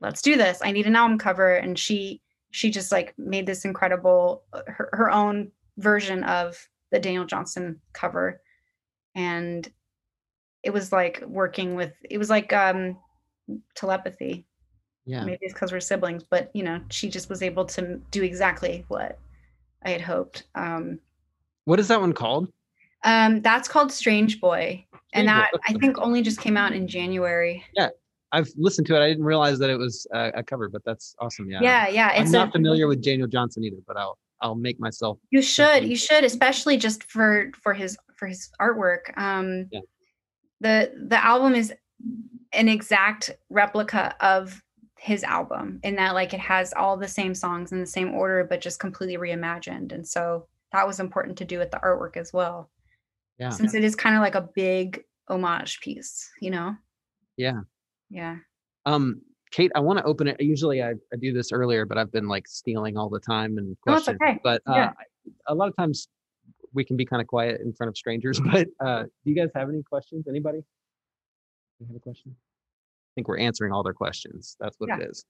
[0.00, 0.60] let's do this.
[0.62, 1.54] I need an album cover.
[1.54, 2.20] And she
[2.50, 6.56] she just like made this incredible her, her own version of
[6.90, 8.40] the Daniel Johnston cover.
[9.14, 9.68] And
[10.62, 12.98] it was like working with it was like um
[13.74, 14.44] telepathy.
[15.04, 15.24] Yeah.
[15.24, 18.84] Maybe it's because we're siblings, but you know, she just was able to do exactly
[18.88, 19.18] what
[19.84, 20.44] I had hoped.
[20.54, 21.00] Um
[21.64, 22.48] what is that one called?
[23.04, 27.64] Um, that's called Strange Boy, and that I think only just came out in January.
[27.74, 27.90] Yeah,
[28.32, 29.04] I've listened to it.
[29.04, 31.48] I didn't realize that it was uh, a cover, but that's awesome.
[31.48, 31.60] Yeah.
[31.62, 32.12] Yeah, yeah.
[32.14, 35.18] I'm not a, familiar with Daniel Johnston either, but I'll I'll make myself.
[35.30, 35.84] You should.
[35.84, 39.16] You should, especially just for for his for his artwork.
[39.16, 39.80] Um, yeah.
[40.60, 41.72] The the album is
[42.52, 44.62] an exact replica of
[44.98, 48.44] his album in that like it has all the same songs in the same order
[48.48, 49.92] but just completely reimagined.
[49.92, 52.70] And so that was important to do with the artwork as well.
[53.38, 53.50] Yeah.
[53.50, 56.74] Since it is kind of like a big homage piece you know?
[57.36, 57.60] Yeah.
[58.10, 58.36] Yeah.
[58.84, 59.20] Um
[59.52, 60.40] kate i want to open it.
[60.40, 63.76] Usually I, I do this earlier but i've been like stealing all the time and
[63.82, 64.18] questions.
[64.20, 64.40] okay.
[64.42, 64.92] but uh, yeah.
[65.46, 66.08] a lot of times
[66.74, 69.50] we can be kind of quiet in front of strangers but uh do you guys
[69.54, 70.26] have any questions?
[70.26, 70.62] Anybody
[71.78, 74.98] you have a question i think we're answering all their questions that's what yeah.
[74.98, 75.24] it is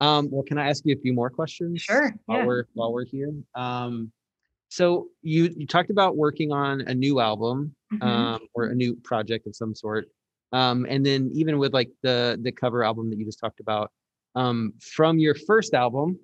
[0.00, 2.46] um well can i ask you a few more questions sure while yeah.
[2.46, 4.12] we're while we're here um
[4.72, 8.02] so you you talked about working on a new album mm-hmm.
[8.02, 10.06] um, or a new project of some sort,
[10.52, 13.90] um, and then even with like the the cover album that you just talked about,
[14.34, 16.18] um, from your first album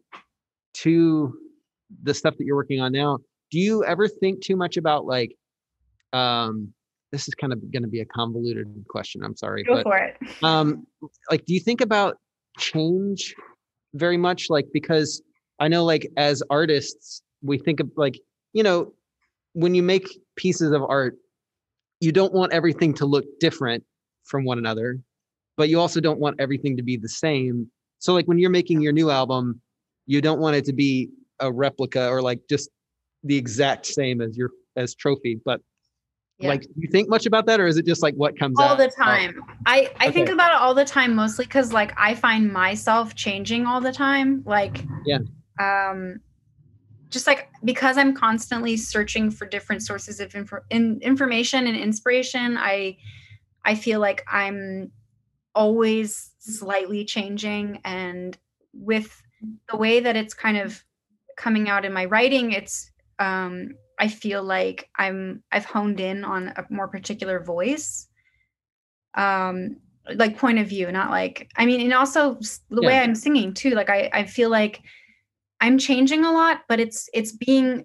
[0.72, 1.38] to
[2.04, 3.18] the stuff that you're working on now,
[3.50, 5.36] do you ever think too much about like,
[6.14, 6.72] um,
[7.12, 9.22] this is kind of going to be a convoluted question.
[9.24, 10.16] I'm sorry, Go but, for it.
[10.42, 10.86] um,
[11.30, 12.16] like, do you think about
[12.58, 13.34] change
[13.94, 14.46] very much?
[14.50, 15.22] Like, because
[15.58, 18.18] I know, like, as artists, we think of like
[18.52, 18.92] you know,
[19.52, 21.16] when you make pieces of art,
[22.00, 23.84] you don't want everything to look different
[24.24, 24.98] from one another,
[25.56, 27.70] but you also don't want everything to be the same.
[27.98, 29.60] So like when you're making your new album,
[30.06, 32.70] you don't want it to be a replica or like just
[33.24, 35.60] the exact same as your as trophy, but
[36.38, 36.48] yeah.
[36.48, 38.78] like you think much about that or is it just like what comes all out?
[38.78, 39.54] the time oh.
[39.66, 40.12] i i okay.
[40.12, 43.92] think about it all the time mostly because like i find myself changing all the
[43.92, 45.18] time like yeah
[45.60, 46.20] um
[47.10, 52.56] just like because I'm constantly searching for different sources of info, in, information and inspiration,
[52.58, 52.96] I
[53.64, 54.92] I feel like I'm
[55.54, 58.36] always slightly changing and
[58.72, 59.22] with
[59.70, 60.84] the way that it's kind of
[61.36, 66.48] coming out in my writing, it's um I feel like I'm I've honed in on
[66.48, 68.08] a more particular voice.
[69.14, 69.76] Um
[70.14, 72.38] like point of view, not like I mean, and also
[72.70, 72.88] the yeah.
[72.88, 73.70] way I'm singing too.
[73.70, 74.80] Like I I feel like
[75.60, 77.84] I'm changing a lot, but it's it's being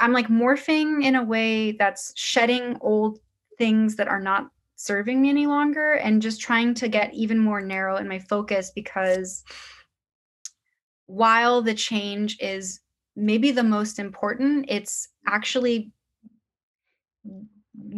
[0.00, 3.18] I'm like morphing in a way that's shedding old
[3.58, 7.60] things that are not serving me any longer and just trying to get even more
[7.60, 9.42] narrow in my focus because
[11.06, 12.80] while the change is
[13.16, 15.90] maybe the most important, it's actually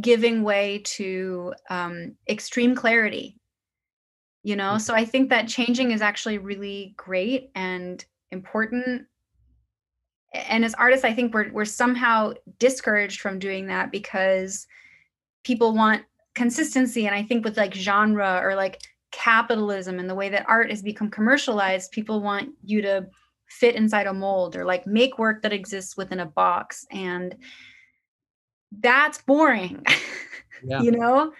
[0.00, 3.36] giving way to um, extreme clarity.
[4.44, 4.80] You know, mm.
[4.80, 9.06] so I think that changing is actually really great and important
[10.32, 14.66] and as artists i think we're, we're somehow discouraged from doing that because
[15.44, 16.02] people want
[16.34, 20.70] consistency and i think with like genre or like capitalism and the way that art
[20.70, 23.06] has become commercialized people want you to
[23.48, 27.36] fit inside a mold or like make work that exists within a box and
[28.80, 29.84] that's boring
[30.64, 30.80] yeah.
[30.82, 31.32] you know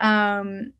[0.00, 0.72] um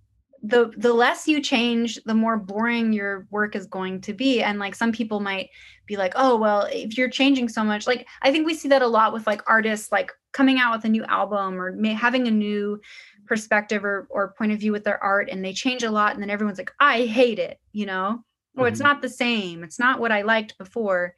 [0.42, 4.58] the the less you change the more boring your work is going to be and
[4.58, 5.48] like some people might
[5.86, 8.82] be like oh well if you're changing so much like i think we see that
[8.82, 12.28] a lot with like artists like coming out with a new album or may, having
[12.28, 12.78] a new
[13.26, 16.22] perspective or, or point of view with their art and they change a lot and
[16.22, 18.22] then everyone's like i hate it you know
[18.56, 18.72] or mm-hmm.
[18.72, 21.14] it's not the same it's not what i liked before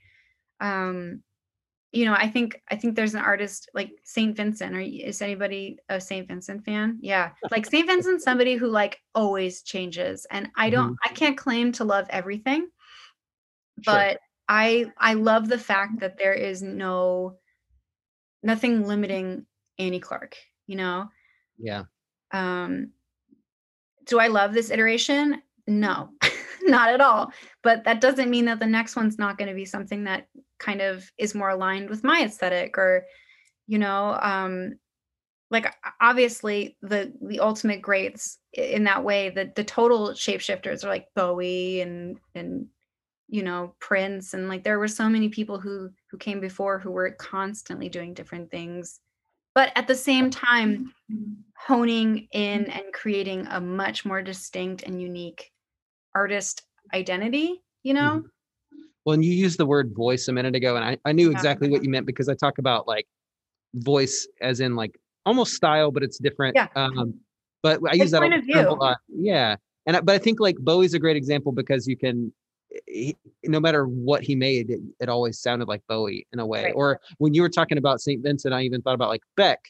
[0.61, 1.23] um
[1.97, 4.77] you know, I think I think there's an artist like Saint Vincent.
[4.77, 6.99] Or is anybody a Saint Vincent fan?
[7.01, 11.11] Yeah, like Saint Vincent, somebody who like always changes, and I don't, mm-hmm.
[11.11, 12.69] I can't claim to love everything,
[13.85, 14.21] but sure.
[14.49, 17.39] I I love the fact that there is no
[18.43, 19.47] nothing limiting
[19.79, 20.37] Annie Clark.
[20.67, 21.09] You know.
[21.59, 21.85] Yeah.
[22.31, 22.91] Um.
[24.05, 25.41] Do I love this iteration?
[25.67, 26.11] No,
[26.71, 27.33] not at all.
[27.63, 30.27] But that doesn't mean that the next one's not going to be something that
[30.59, 33.05] kind of is more aligned with my aesthetic or
[33.67, 34.75] you know um
[35.51, 41.07] like obviously the the ultimate greats in that way the the total shapeshifters are like
[41.15, 42.67] bowie and and
[43.29, 46.91] you know prince and like there were so many people who who came before who
[46.91, 49.01] were constantly doing different things
[49.55, 50.93] but at the same time
[51.57, 55.51] honing in and creating a much more distinct and unique
[56.17, 56.63] artist
[56.95, 58.79] identity you know mm-hmm.
[59.05, 61.69] well and you used the word voice a minute ago and i, I knew exactly
[61.69, 63.07] what you meant because i talk about like
[63.75, 66.69] voice as in like almost style but it's different yeah.
[66.75, 67.15] um
[67.63, 69.57] but i use that a lot yeah
[69.87, 72.33] and but i think like bowie's a great example because you can
[72.87, 76.65] he, no matter what he made, it, it, always sounded like Bowie in a way.
[76.65, 76.75] Right.
[76.75, 78.23] Or when you were talking about St.
[78.23, 79.61] Vincent, I even thought about like Beck,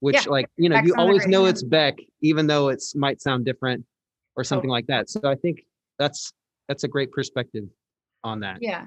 [0.00, 0.30] which yeah.
[0.30, 3.84] like, you know, Beck's you always know it's Beck, even though it's might sound different
[4.36, 5.08] or something like that.
[5.08, 5.64] So I think
[5.98, 6.32] that's,
[6.68, 7.64] that's a great perspective
[8.22, 8.58] on that.
[8.60, 8.86] Yeah.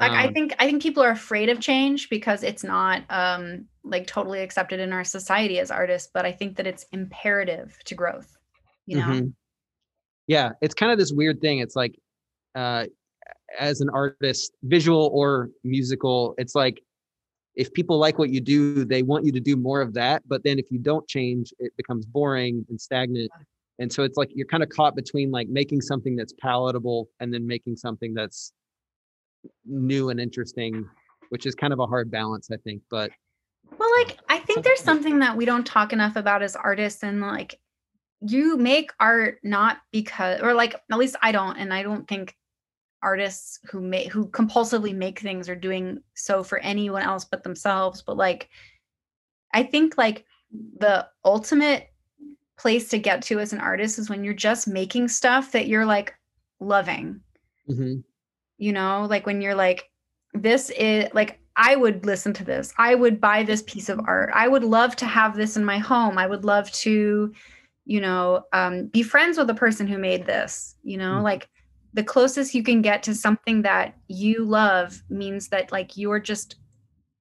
[0.00, 3.66] Like um, I think, I think people are afraid of change because it's not um
[3.84, 7.94] like totally accepted in our society as artists, but I think that it's imperative to
[7.94, 8.36] growth,
[8.86, 9.06] you know?
[9.06, 9.28] Mm-hmm.
[10.26, 10.52] Yeah.
[10.60, 11.58] It's kind of this weird thing.
[11.58, 11.94] It's like,
[12.54, 12.86] uh,
[13.58, 16.82] as an artist, visual or musical, it's like
[17.54, 20.22] if people like what you do, they want you to do more of that.
[20.26, 23.30] But then if you don't change, it becomes boring and stagnant.
[23.78, 27.32] And so it's like you're kind of caught between like making something that's palatable and
[27.32, 28.52] then making something that's
[29.64, 30.86] new and interesting,
[31.30, 32.82] which is kind of a hard balance, I think.
[32.90, 33.10] But
[33.78, 37.20] well, like I think there's something that we don't talk enough about as artists and
[37.20, 37.58] like
[38.20, 42.34] you make art not because or like at least I don't and I don't think
[43.04, 48.02] artists who make who compulsively make things are doing so for anyone else but themselves
[48.02, 48.48] but like
[49.52, 50.24] i think like
[50.78, 51.88] the ultimate
[52.56, 55.86] place to get to as an artist is when you're just making stuff that you're
[55.86, 56.14] like
[56.60, 57.20] loving.
[57.68, 58.00] Mm-hmm.
[58.58, 59.88] you know like when you're like
[60.34, 62.74] this is like i would listen to this.
[62.76, 64.30] I would buy this piece of art.
[64.34, 66.18] I would love to have this in my home.
[66.18, 67.32] I would love to
[67.86, 71.14] you know um, be friends with the person who made this you know?
[71.14, 71.24] Mm-hmm.
[71.24, 71.48] like
[71.94, 76.56] the closest you can get to something that you love means that like you're just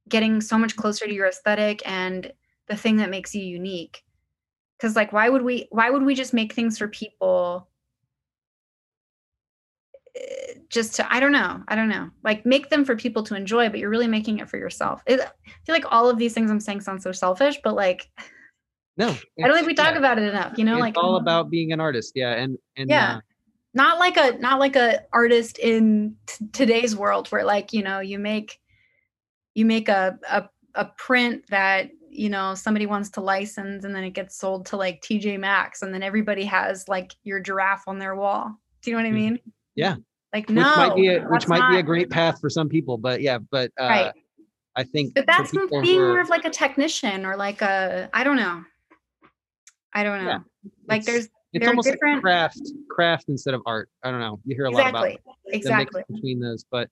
[0.09, 2.33] getting so much closer to your aesthetic and
[2.67, 4.03] the thing that makes you unique
[4.77, 7.67] because like why would we why would we just make things for people?
[10.15, 12.09] Eh, just to i don't know i don't know.
[12.23, 15.01] Like make them for people to enjoy but you're really making it for yourself.
[15.07, 18.09] It, i feel like all of these things i'm saying sound so selfish but like
[18.97, 19.07] no
[19.43, 19.97] i don't think we talk yeah.
[19.97, 22.89] about it enough you know it's like all about being an artist yeah and and
[22.89, 23.15] yeah.
[23.15, 23.19] uh,
[23.73, 27.99] not like a not like a artist in t- today's world where like you know
[27.99, 28.59] you make
[29.55, 34.03] you make a, a a print that you know somebody wants to license and then
[34.03, 37.99] it gets sold to like TJ Maxx and then everybody has like your giraffe on
[37.99, 38.55] their wall.
[38.81, 39.33] Do you know what I mm-hmm.
[39.33, 39.39] mean?
[39.75, 39.95] Yeah.
[40.33, 41.71] Like no, which might be a, which might not.
[41.71, 44.13] be a great path for some people, but yeah, but uh, right.
[44.75, 45.13] I think.
[45.13, 48.63] But that's being more of like a technician or like a I don't know.
[49.93, 50.29] I don't know.
[50.31, 50.39] Yeah.
[50.87, 52.15] Like there's it's almost different...
[52.15, 54.93] like craft craft instead of art i don't know you hear a exactly.
[54.93, 56.89] lot about exactly between those but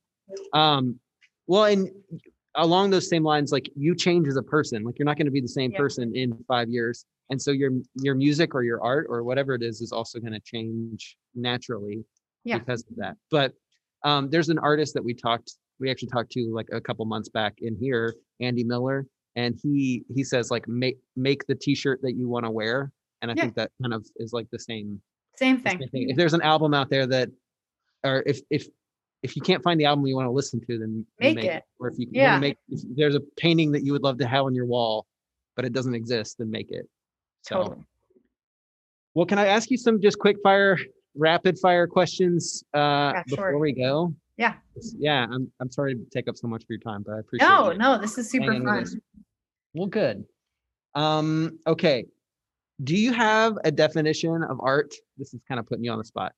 [0.53, 0.99] um
[1.47, 1.89] well and
[2.55, 5.31] along those same lines like you change as a person like you're not going to
[5.31, 5.77] be the same yeah.
[5.77, 9.63] person in five years and so your your music or your art or whatever it
[9.63, 12.03] is is also going to change naturally
[12.43, 12.57] yeah.
[12.57, 13.53] because of that but
[14.03, 17.29] um there's an artist that we talked we actually talked to like a couple months
[17.29, 19.05] back in here andy miller
[19.37, 22.91] and he he says like make make the t-shirt that you want to wear
[23.21, 23.43] and I yeah.
[23.43, 24.99] think that kind of is like the same
[25.37, 25.79] same thing.
[25.79, 26.09] same thing.
[26.09, 27.29] If there's an album out there that,
[28.03, 28.67] or if if
[29.23, 31.55] if you can't find the album you want to listen to, then make, make it.
[31.57, 31.63] it.
[31.79, 32.31] Or if you yeah.
[32.31, 34.65] want to make, if there's a painting that you would love to have on your
[34.65, 35.05] wall,
[35.55, 36.87] but it doesn't exist, then make it.
[37.43, 37.85] So, totally.
[39.13, 40.77] well, can I ask you some just quick fire,
[41.15, 44.13] rapid fire questions uh, yeah, before we go?
[44.37, 44.53] Yeah.
[44.97, 45.27] Yeah.
[45.31, 47.47] I'm I'm sorry to take up so much of your time, but I appreciate.
[47.47, 47.49] It.
[47.49, 48.85] No, no, this is super fun.
[49.73, 50.25] Well, good.
[50.95, 52.05] Um, okay
[52.83, 54.93] do you have a definition of art?
[55.17, 56.33] This is kind of putting you on the spot.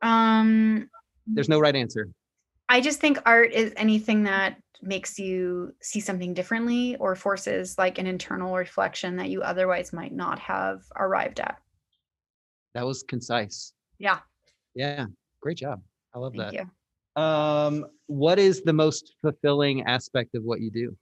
[0.00, 0.88] Um,
[1.26, 2.08] there's no right answer.
[2.68, 7.98] I just think art is anything that makes you see something differently or forces like
[7.98, 11.58] an internal reflection that you otherwise might not have arrived at.
[12.74, 13.72] That was concise.
[13.98, 14.18] Yeah.
[14.74, 15.06] Yeah.
[15.40, 15.82] Great job.
[16.14, 16.66] I love Thank that.
[17.16, 17.22] You.
[17.22, 20.96] Um, what is the most fulfilling aspect of what you do?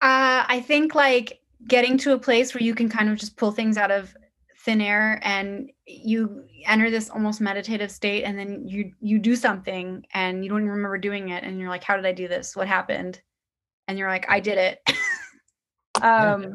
[0.00, 3.52] Uh, I think like getting to a place where you can kind of just pull
[3.52, 4.16] things out of
[4.64, 10.04] thin air and you enter this almost meditative state and then you you do something
[10.14, 12.54] and you don't even remember doing it and you're like how did i do this?
[12.54, 13.20] What happened?
[13.88, 14.80] And you're like i did it.
[16.00, 16.54] Um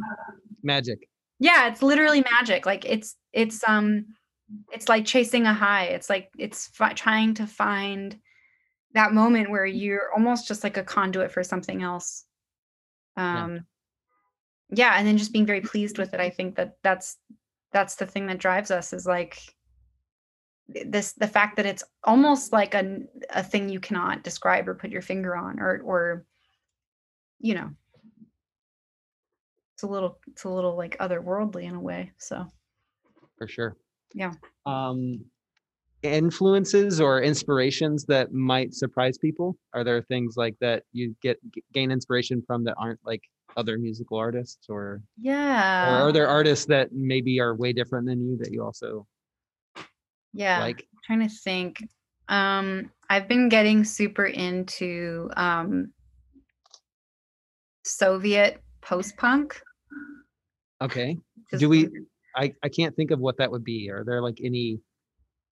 [0.64, 1.08] magic.
[1.40, 2.66] yeah it's literally magic.
[2.66, 4.08] Like it's it's um
[4.74, 5.86] it's like chasing a high.
[5.86, 8.18] It's like it's fi- trying to find
[8.94, 12.26] that moment where you're almost just like a conduit for something else.
[13.16, 13.66] Um
[14.70, 16.20] yeah, and then just being very pleased with it.
[16.20, 17.18] I think that that's
[17.72, 19.40] that's the thing that drives us is like
[20.68, 23.00] this the fact that it's almost like a
[23.30, 26.26] a thing you cannot describe or put your finger on or or
[27.40, 27.70] you know
[29.76, 32.46] it's a little it's a little like otherworldly in a way so
[33.38, 33.78] for sure.
[34.14, 34.34] Yeah.
[34.66, 35.26] Um
[36.04, 39.58] influences or inspirations that might surprise people?
[39.74, 41.40] Are there things like that you get
[41.74, 43.22] gain inspiration from that aren't like
[43.58, 48.22] other musical artists or yeah or are there artists that maybe are way different than
[48.22, 49.06] you that you also
[50.32, 50.88] yeah like?
[50.94, 51.84] I'm trying to think.
[52.30, 55.92] Um i've been getting super into um
[57.84, 59.60] soviet post-punk.
[60.82, 61.18] Okay.
[61.58, 61.90] Do we
[62.36, 63.90] I, I can't think of what that would be.
[63.90, 64.80] Are there like any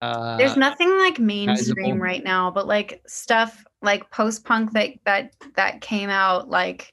[0.02, 5.80] uh there's nothing like mainstream right now but like stuff like post-punk that that that
[5.80, 6.92] came out like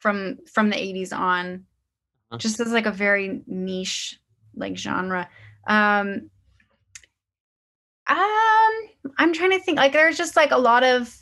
[0.00, 1.64] from from the 80s on
[2.30, 2.38] uh-huh.
[2.38, 4.18] just as like a very niche
[4.56, 5.28] like genre
[5.66, 6.30] um,
[8.10, 8.72] um,
[9.18, 9.78] I'm trying to think.
[9.78, 11.16] Like, there's just like a lot of.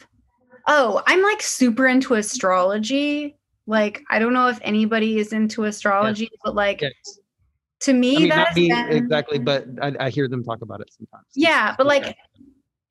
[0.66, 3.36] Oh, I'm like super into astrology.
[3.66, 6.40] Like, I don't know if anybody is into astrology, yes.
[6.44, 6.92] but like, yes.
[7.80, 11.26] to me, I mean, been, exactly, but I, I, hear them talk about it sometimes.
[11.34, 12.16] Yeah, but like,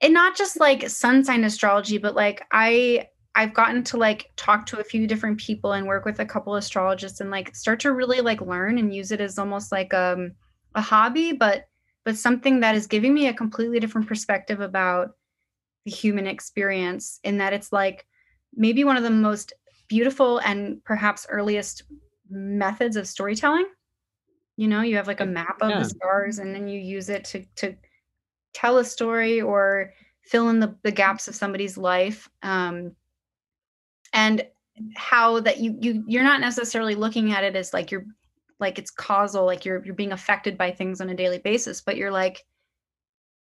[0.01, 4.65] and not just like sun sign astrology, but like I I've gotten to like talk
[4.65, 7.93] to a few different people and work with a couple astrologists and like start to
[7.93, 10.31] really like learn and use it as almost like um
[10.73, 11.67] a hobby, but
[12.03, 15.11] but something that is giving me a completely different perspective about
[15.85, 18.07] the human experience in that it's like
[18.55, 19.53] maybe one of the most
[19.88, 21.83] beautiful and perhaps earliest
[22.29, 23.67] methods of storytelling
[24.57, 25.79] you know you have like a map of yeah.
[25.79, 27.73] the stars and then you use it to to
[28.53, 32.91] tell a story or fill in the, the gaps of somebody's life um,
[34.18, 34.43] and
[34.95, 38.05] how that you you you're not necessarily looking at it as like you're
[38.59, 41.95] like it's causal like you're you're being affected by things on a daily basis but
[41.95, 42.43] you're like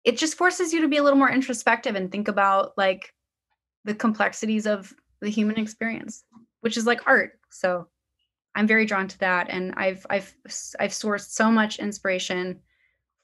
[0.03, 3.13] it just forces you to be a little more introspective and think about like
[3.85, 6.23] the complexities of the human experience
[6.61, 7.39] which is like art.
[7.51, 7.87] So
[8.55, 10.33] i'm very drawn to that and i've i've
[10.79, 12.59] i've sourced so much inspiration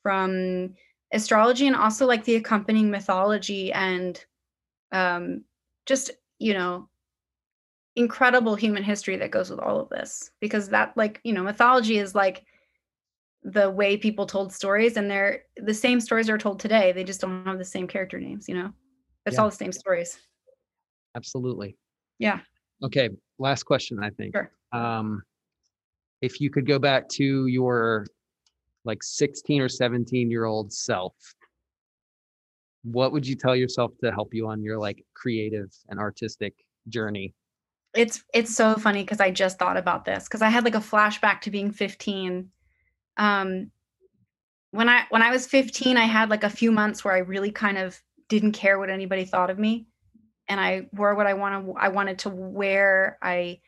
[0.03, 0.73] from
[1.13, 4.23] astrology and also like the accompanying mythology and
[4.91, 5.43] um
[5.85, 6.87] just you know
[7.99, 11.97] incredible human history that goes with all of this because that like you know mythology
[11.97, 12.45] is like
[13.43, 17.19] the way people told stories and they're the same stories are told today they just
[17.19, 18.71] don't have the same character names you know?
[19.25, 19.41] It's yeah.
[19.41, 20.17] all the same stories.
[21.13, 21.75] Absolutely.
[22.19, 22.39] Yeah.
[22.81, 24.33] Okay last question i think.
[24.33, 24.49] Sure.
[24.71, 25.21] um
[26.21, 28.05] if you could go back to your
[28.85, 31.15] like 16 or 17 year old self
[32.83, 36.53] what would you tell yourself to help you on your like creative and artistic
[36.87, 37.33] journey
[37.95, 40.79] it's it's so funny because I just thought about this because I had like a
[40.79, 42.49] flashback to being 15.
[43.17, 43.71] Um,
[44.71, 47.51] when I when I was 15, I had like a few months where I really
[47.51, 49.87] kind of didn't care what anybody thought of me,
[50.47, 53.17] and I wore what I wanted I wanted to wear.
[53.21, 53.59] I,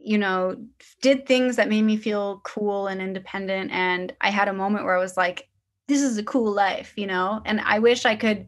[0.00, 0.56] you know,
[1.02, 3.70] did things that made me feel cool and independent.
[3.72, 5.48] And I had a moment where I was like,
[5.86, 7.42] "This is a cool life," you know.
[7.44, 8.46] And I wish I could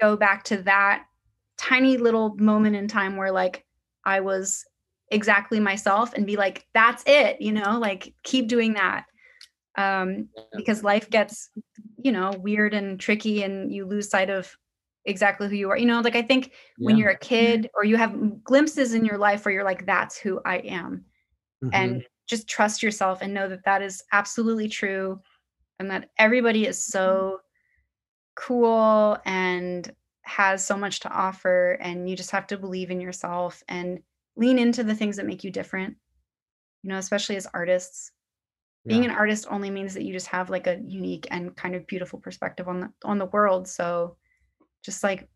[0.00, 1.06] go back to that
[1.56, 3.64] tiny little moment in time where like
[4.04, 4.64] I was
[5.10, 9.04] exactly myself and be like, that's it, you know, like keep doing that.
[9.76, 11.50] Um, because life gets,
[11.98, 14.56] you know, weird and tricky and you lose sight of
[15.04, 15.76] exactly who you are.
[15.76, 16.86] You know, like I think yeah.
[16.86, 20.16] when you're a kid or you have glimpses in your life where you're like, that's
[20.16, 21.04] who I am.
[21.62, 21.70] Mm-hmm.
[21.72, 25.20] And just trust yourself and know that that is absolutely true
[25.78, 27.40] and that everybody is so
[28.36, 29.92] cool and
[30.24, 34.00] has so much to offer and you just have to believe in yourself and
[34.36, 35.96] lean into the things that make you different
[36.82, 38.12] you know especially as artists.
[38.86, 39.10] Being yeah.
[39.12, 42.18] an artist only means that you just have like a unique and kind of beautiful
[42.18, 44.16] perspective on the on the world so
[44.84, 45.26] just like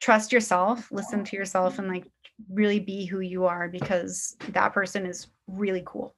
[0.00, 2.10] trust yourself listen to yourself and like
[2.50, 6.14] really be who you are because that person is really cool.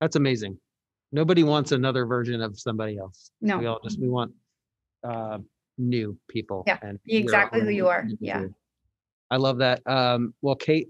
[0.00, 0.58] That's amazing.
[1.12, 3.30] Nobody wants another version of somebody else.
[3.40, 3.58] No.
[3.58, 4.32] we all just we want
[5.04, 5.38] uh,
[5.78, 6.64] new people.
[6.66, 8.06] Yeah, and be exactly who you are.
[8.20, 8.44] Yeah.
[9.30, 9.80] I love that.
[9.86, 10.88] Um, well, Kate,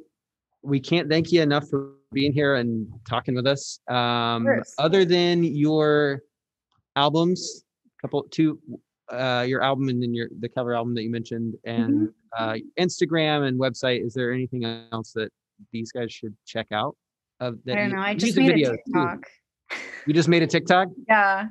[0.63, 3.81] we can't thank you enough for being here and talking with us.
[3.89, 4.47] Um,
[4.79, 6.23] other than your
[6.97, 7.65] albums,
[8.01, 8.59] couple two,
[9.11, 12.45] uh, your album and then your the cover album that you mentioned, and mm-hmm.
[12.45, 14.05] uh, Instagram and website.
[14.05, 15.31] Is there anything else that
[15.73, 16.97] these guys should check out?
[17.41, 18.01] Of that I don't know.
[18.01, 19.23] I just made videos, a TikTok.
[19.23, 19.77] Too.
[20.07, 20.89] You just made a TikTok?
[21.09, 21.49] Yeah.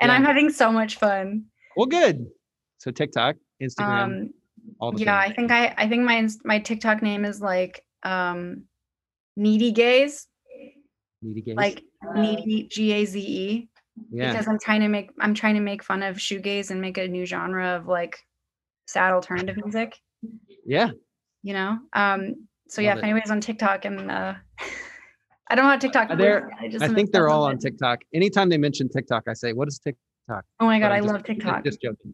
[0.00, 0.12] And Yeah.
[0.12, 1.46] I'm having so much fun.
[1.78, 2.26] Well, good.
[2.78, 4.30] So TikTok, Instagram, Um
[4.80, 5.32] all the yeah, things.
[5.32, 8.64] I think I I think my my TikTok name is like um
[9.36, 10.26] needy gaze,
[11.22, 11.54] Needy gaze.
[11.56, 11.82] like
[12.16, 13.68] needy G A Z E
[14.10, 14.32] yeah.
[14.32, 17.06] because I'm trying to make I'm trying to make fun of shoegaze and make a
[17.06, 18.18] new genre of like
[18.88, 19.96] sad alternative music,
[20.66, 20.90] Yeah.
[21.44, 21.78] you know?
[21.92, 23.06] Um so yeah, Love if it.
[23.06, 24.34] anybody's on TikTok and uh
[25.50, 27.60] I don't know how TikTok Uh, I just I think they're all on it.
[27.60, 28.00] TikTok.
[28.12, 30.02] Anytime they mention TikTok, I say, "What is TikTok?"
[30.60, 31.64] Oh my god, I just- love TikTok.
[31.64, 32.12] Just joking.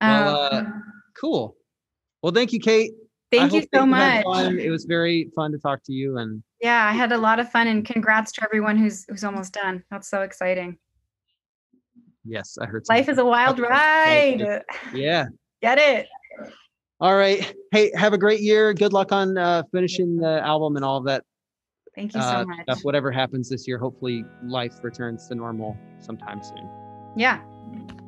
[0.00, 0.84] Well, uh, Um,
[1.20, 1.56] Cool.
[2.22, 2.92] Well, thank you, Kate.
[3.34, 4.24] I thank you so much.
[4.26, 7.50] It was very fun to talk to you, and Yeah, I had a lot of
[7.50, 9.82] fun and congrats to everyone who's who's almost done.
[9.90, 10.78] That's so exciting.
[12.24, 12.84] yes, I heard.
[12.88, 14.62] Life is a wild ride.
[14.94, 15.26] Yeah.
[15.60, 16.08] Get it?
[17.00, 17.52] All right.
[17.72, 18.72] Hey, have a great year.
[18.74, 21.24] Good luck on uh, finishing the album and all of that
[21.94, 22.62] Thank you uh, so much.
[22.62, 22.80] stuff.
[22.82, 26.68] Whatever happens this year, hopefully life returns to normal sometime soon.
[27.16, 27.40] Yeah.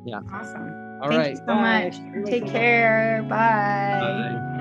[0.05, 0.19] Yeah.
[0.33, 0.99] Awesome.
[1.01, 1.31] All Thank right.
[1.31, 2.29] you so much.
[2.29, 3.25] Take care.
[3.29, 3.99] Bye.
[3.99, 4.55] Bye.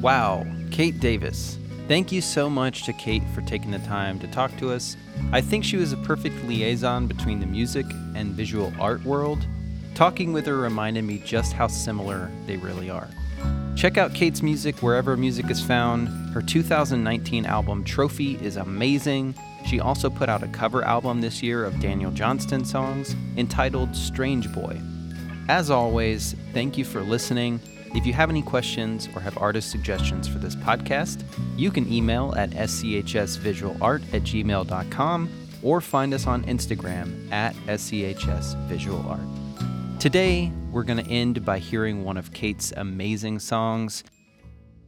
[0.00, 1.58] Wow, Kate Davis.
[1.88, 4.96] Thank you so much to Kate for taking the time to talk to us.
[5.32, 9.44] I think she was a perfect liaison between the music and visual art world.
[9.94, 13.08] Talking with her reminded me just how similar they really are.
[13.76, 16.08] Check out Kate's music wherever music is found.
[16.32, 19.34] Her 2019 album Trophy is amazing.
[19.66, 24.50] She also put out a cover album this year of Daniel Johnston songs entitled Strange
[24.50, 24.80] Boy.
[25.48, 27.60] As always, thank you for listening.
[27.94, 31.22] If you have any questions or have artist suggestions for this podcast,
[31.56, 35.30] you can email at schsvisualart at gmail.com
[35.62, 39.20] or find us on Instagram at schsvisualart.
[40.00, 44.04] Today, we're going to end by hearing one of Kate's amazing songs.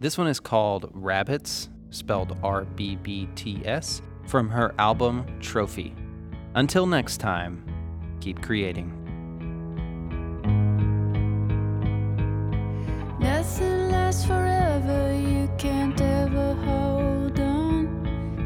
[0.01, 5.95] This one is called Rabbits, spelled R B B T S, from her album Trophy.
[6.55, 7.65] Until next time,
[8.21, 8.93] keep creating.
[13.19, 18.45] Nothing lasts forever, you can't ever hold on.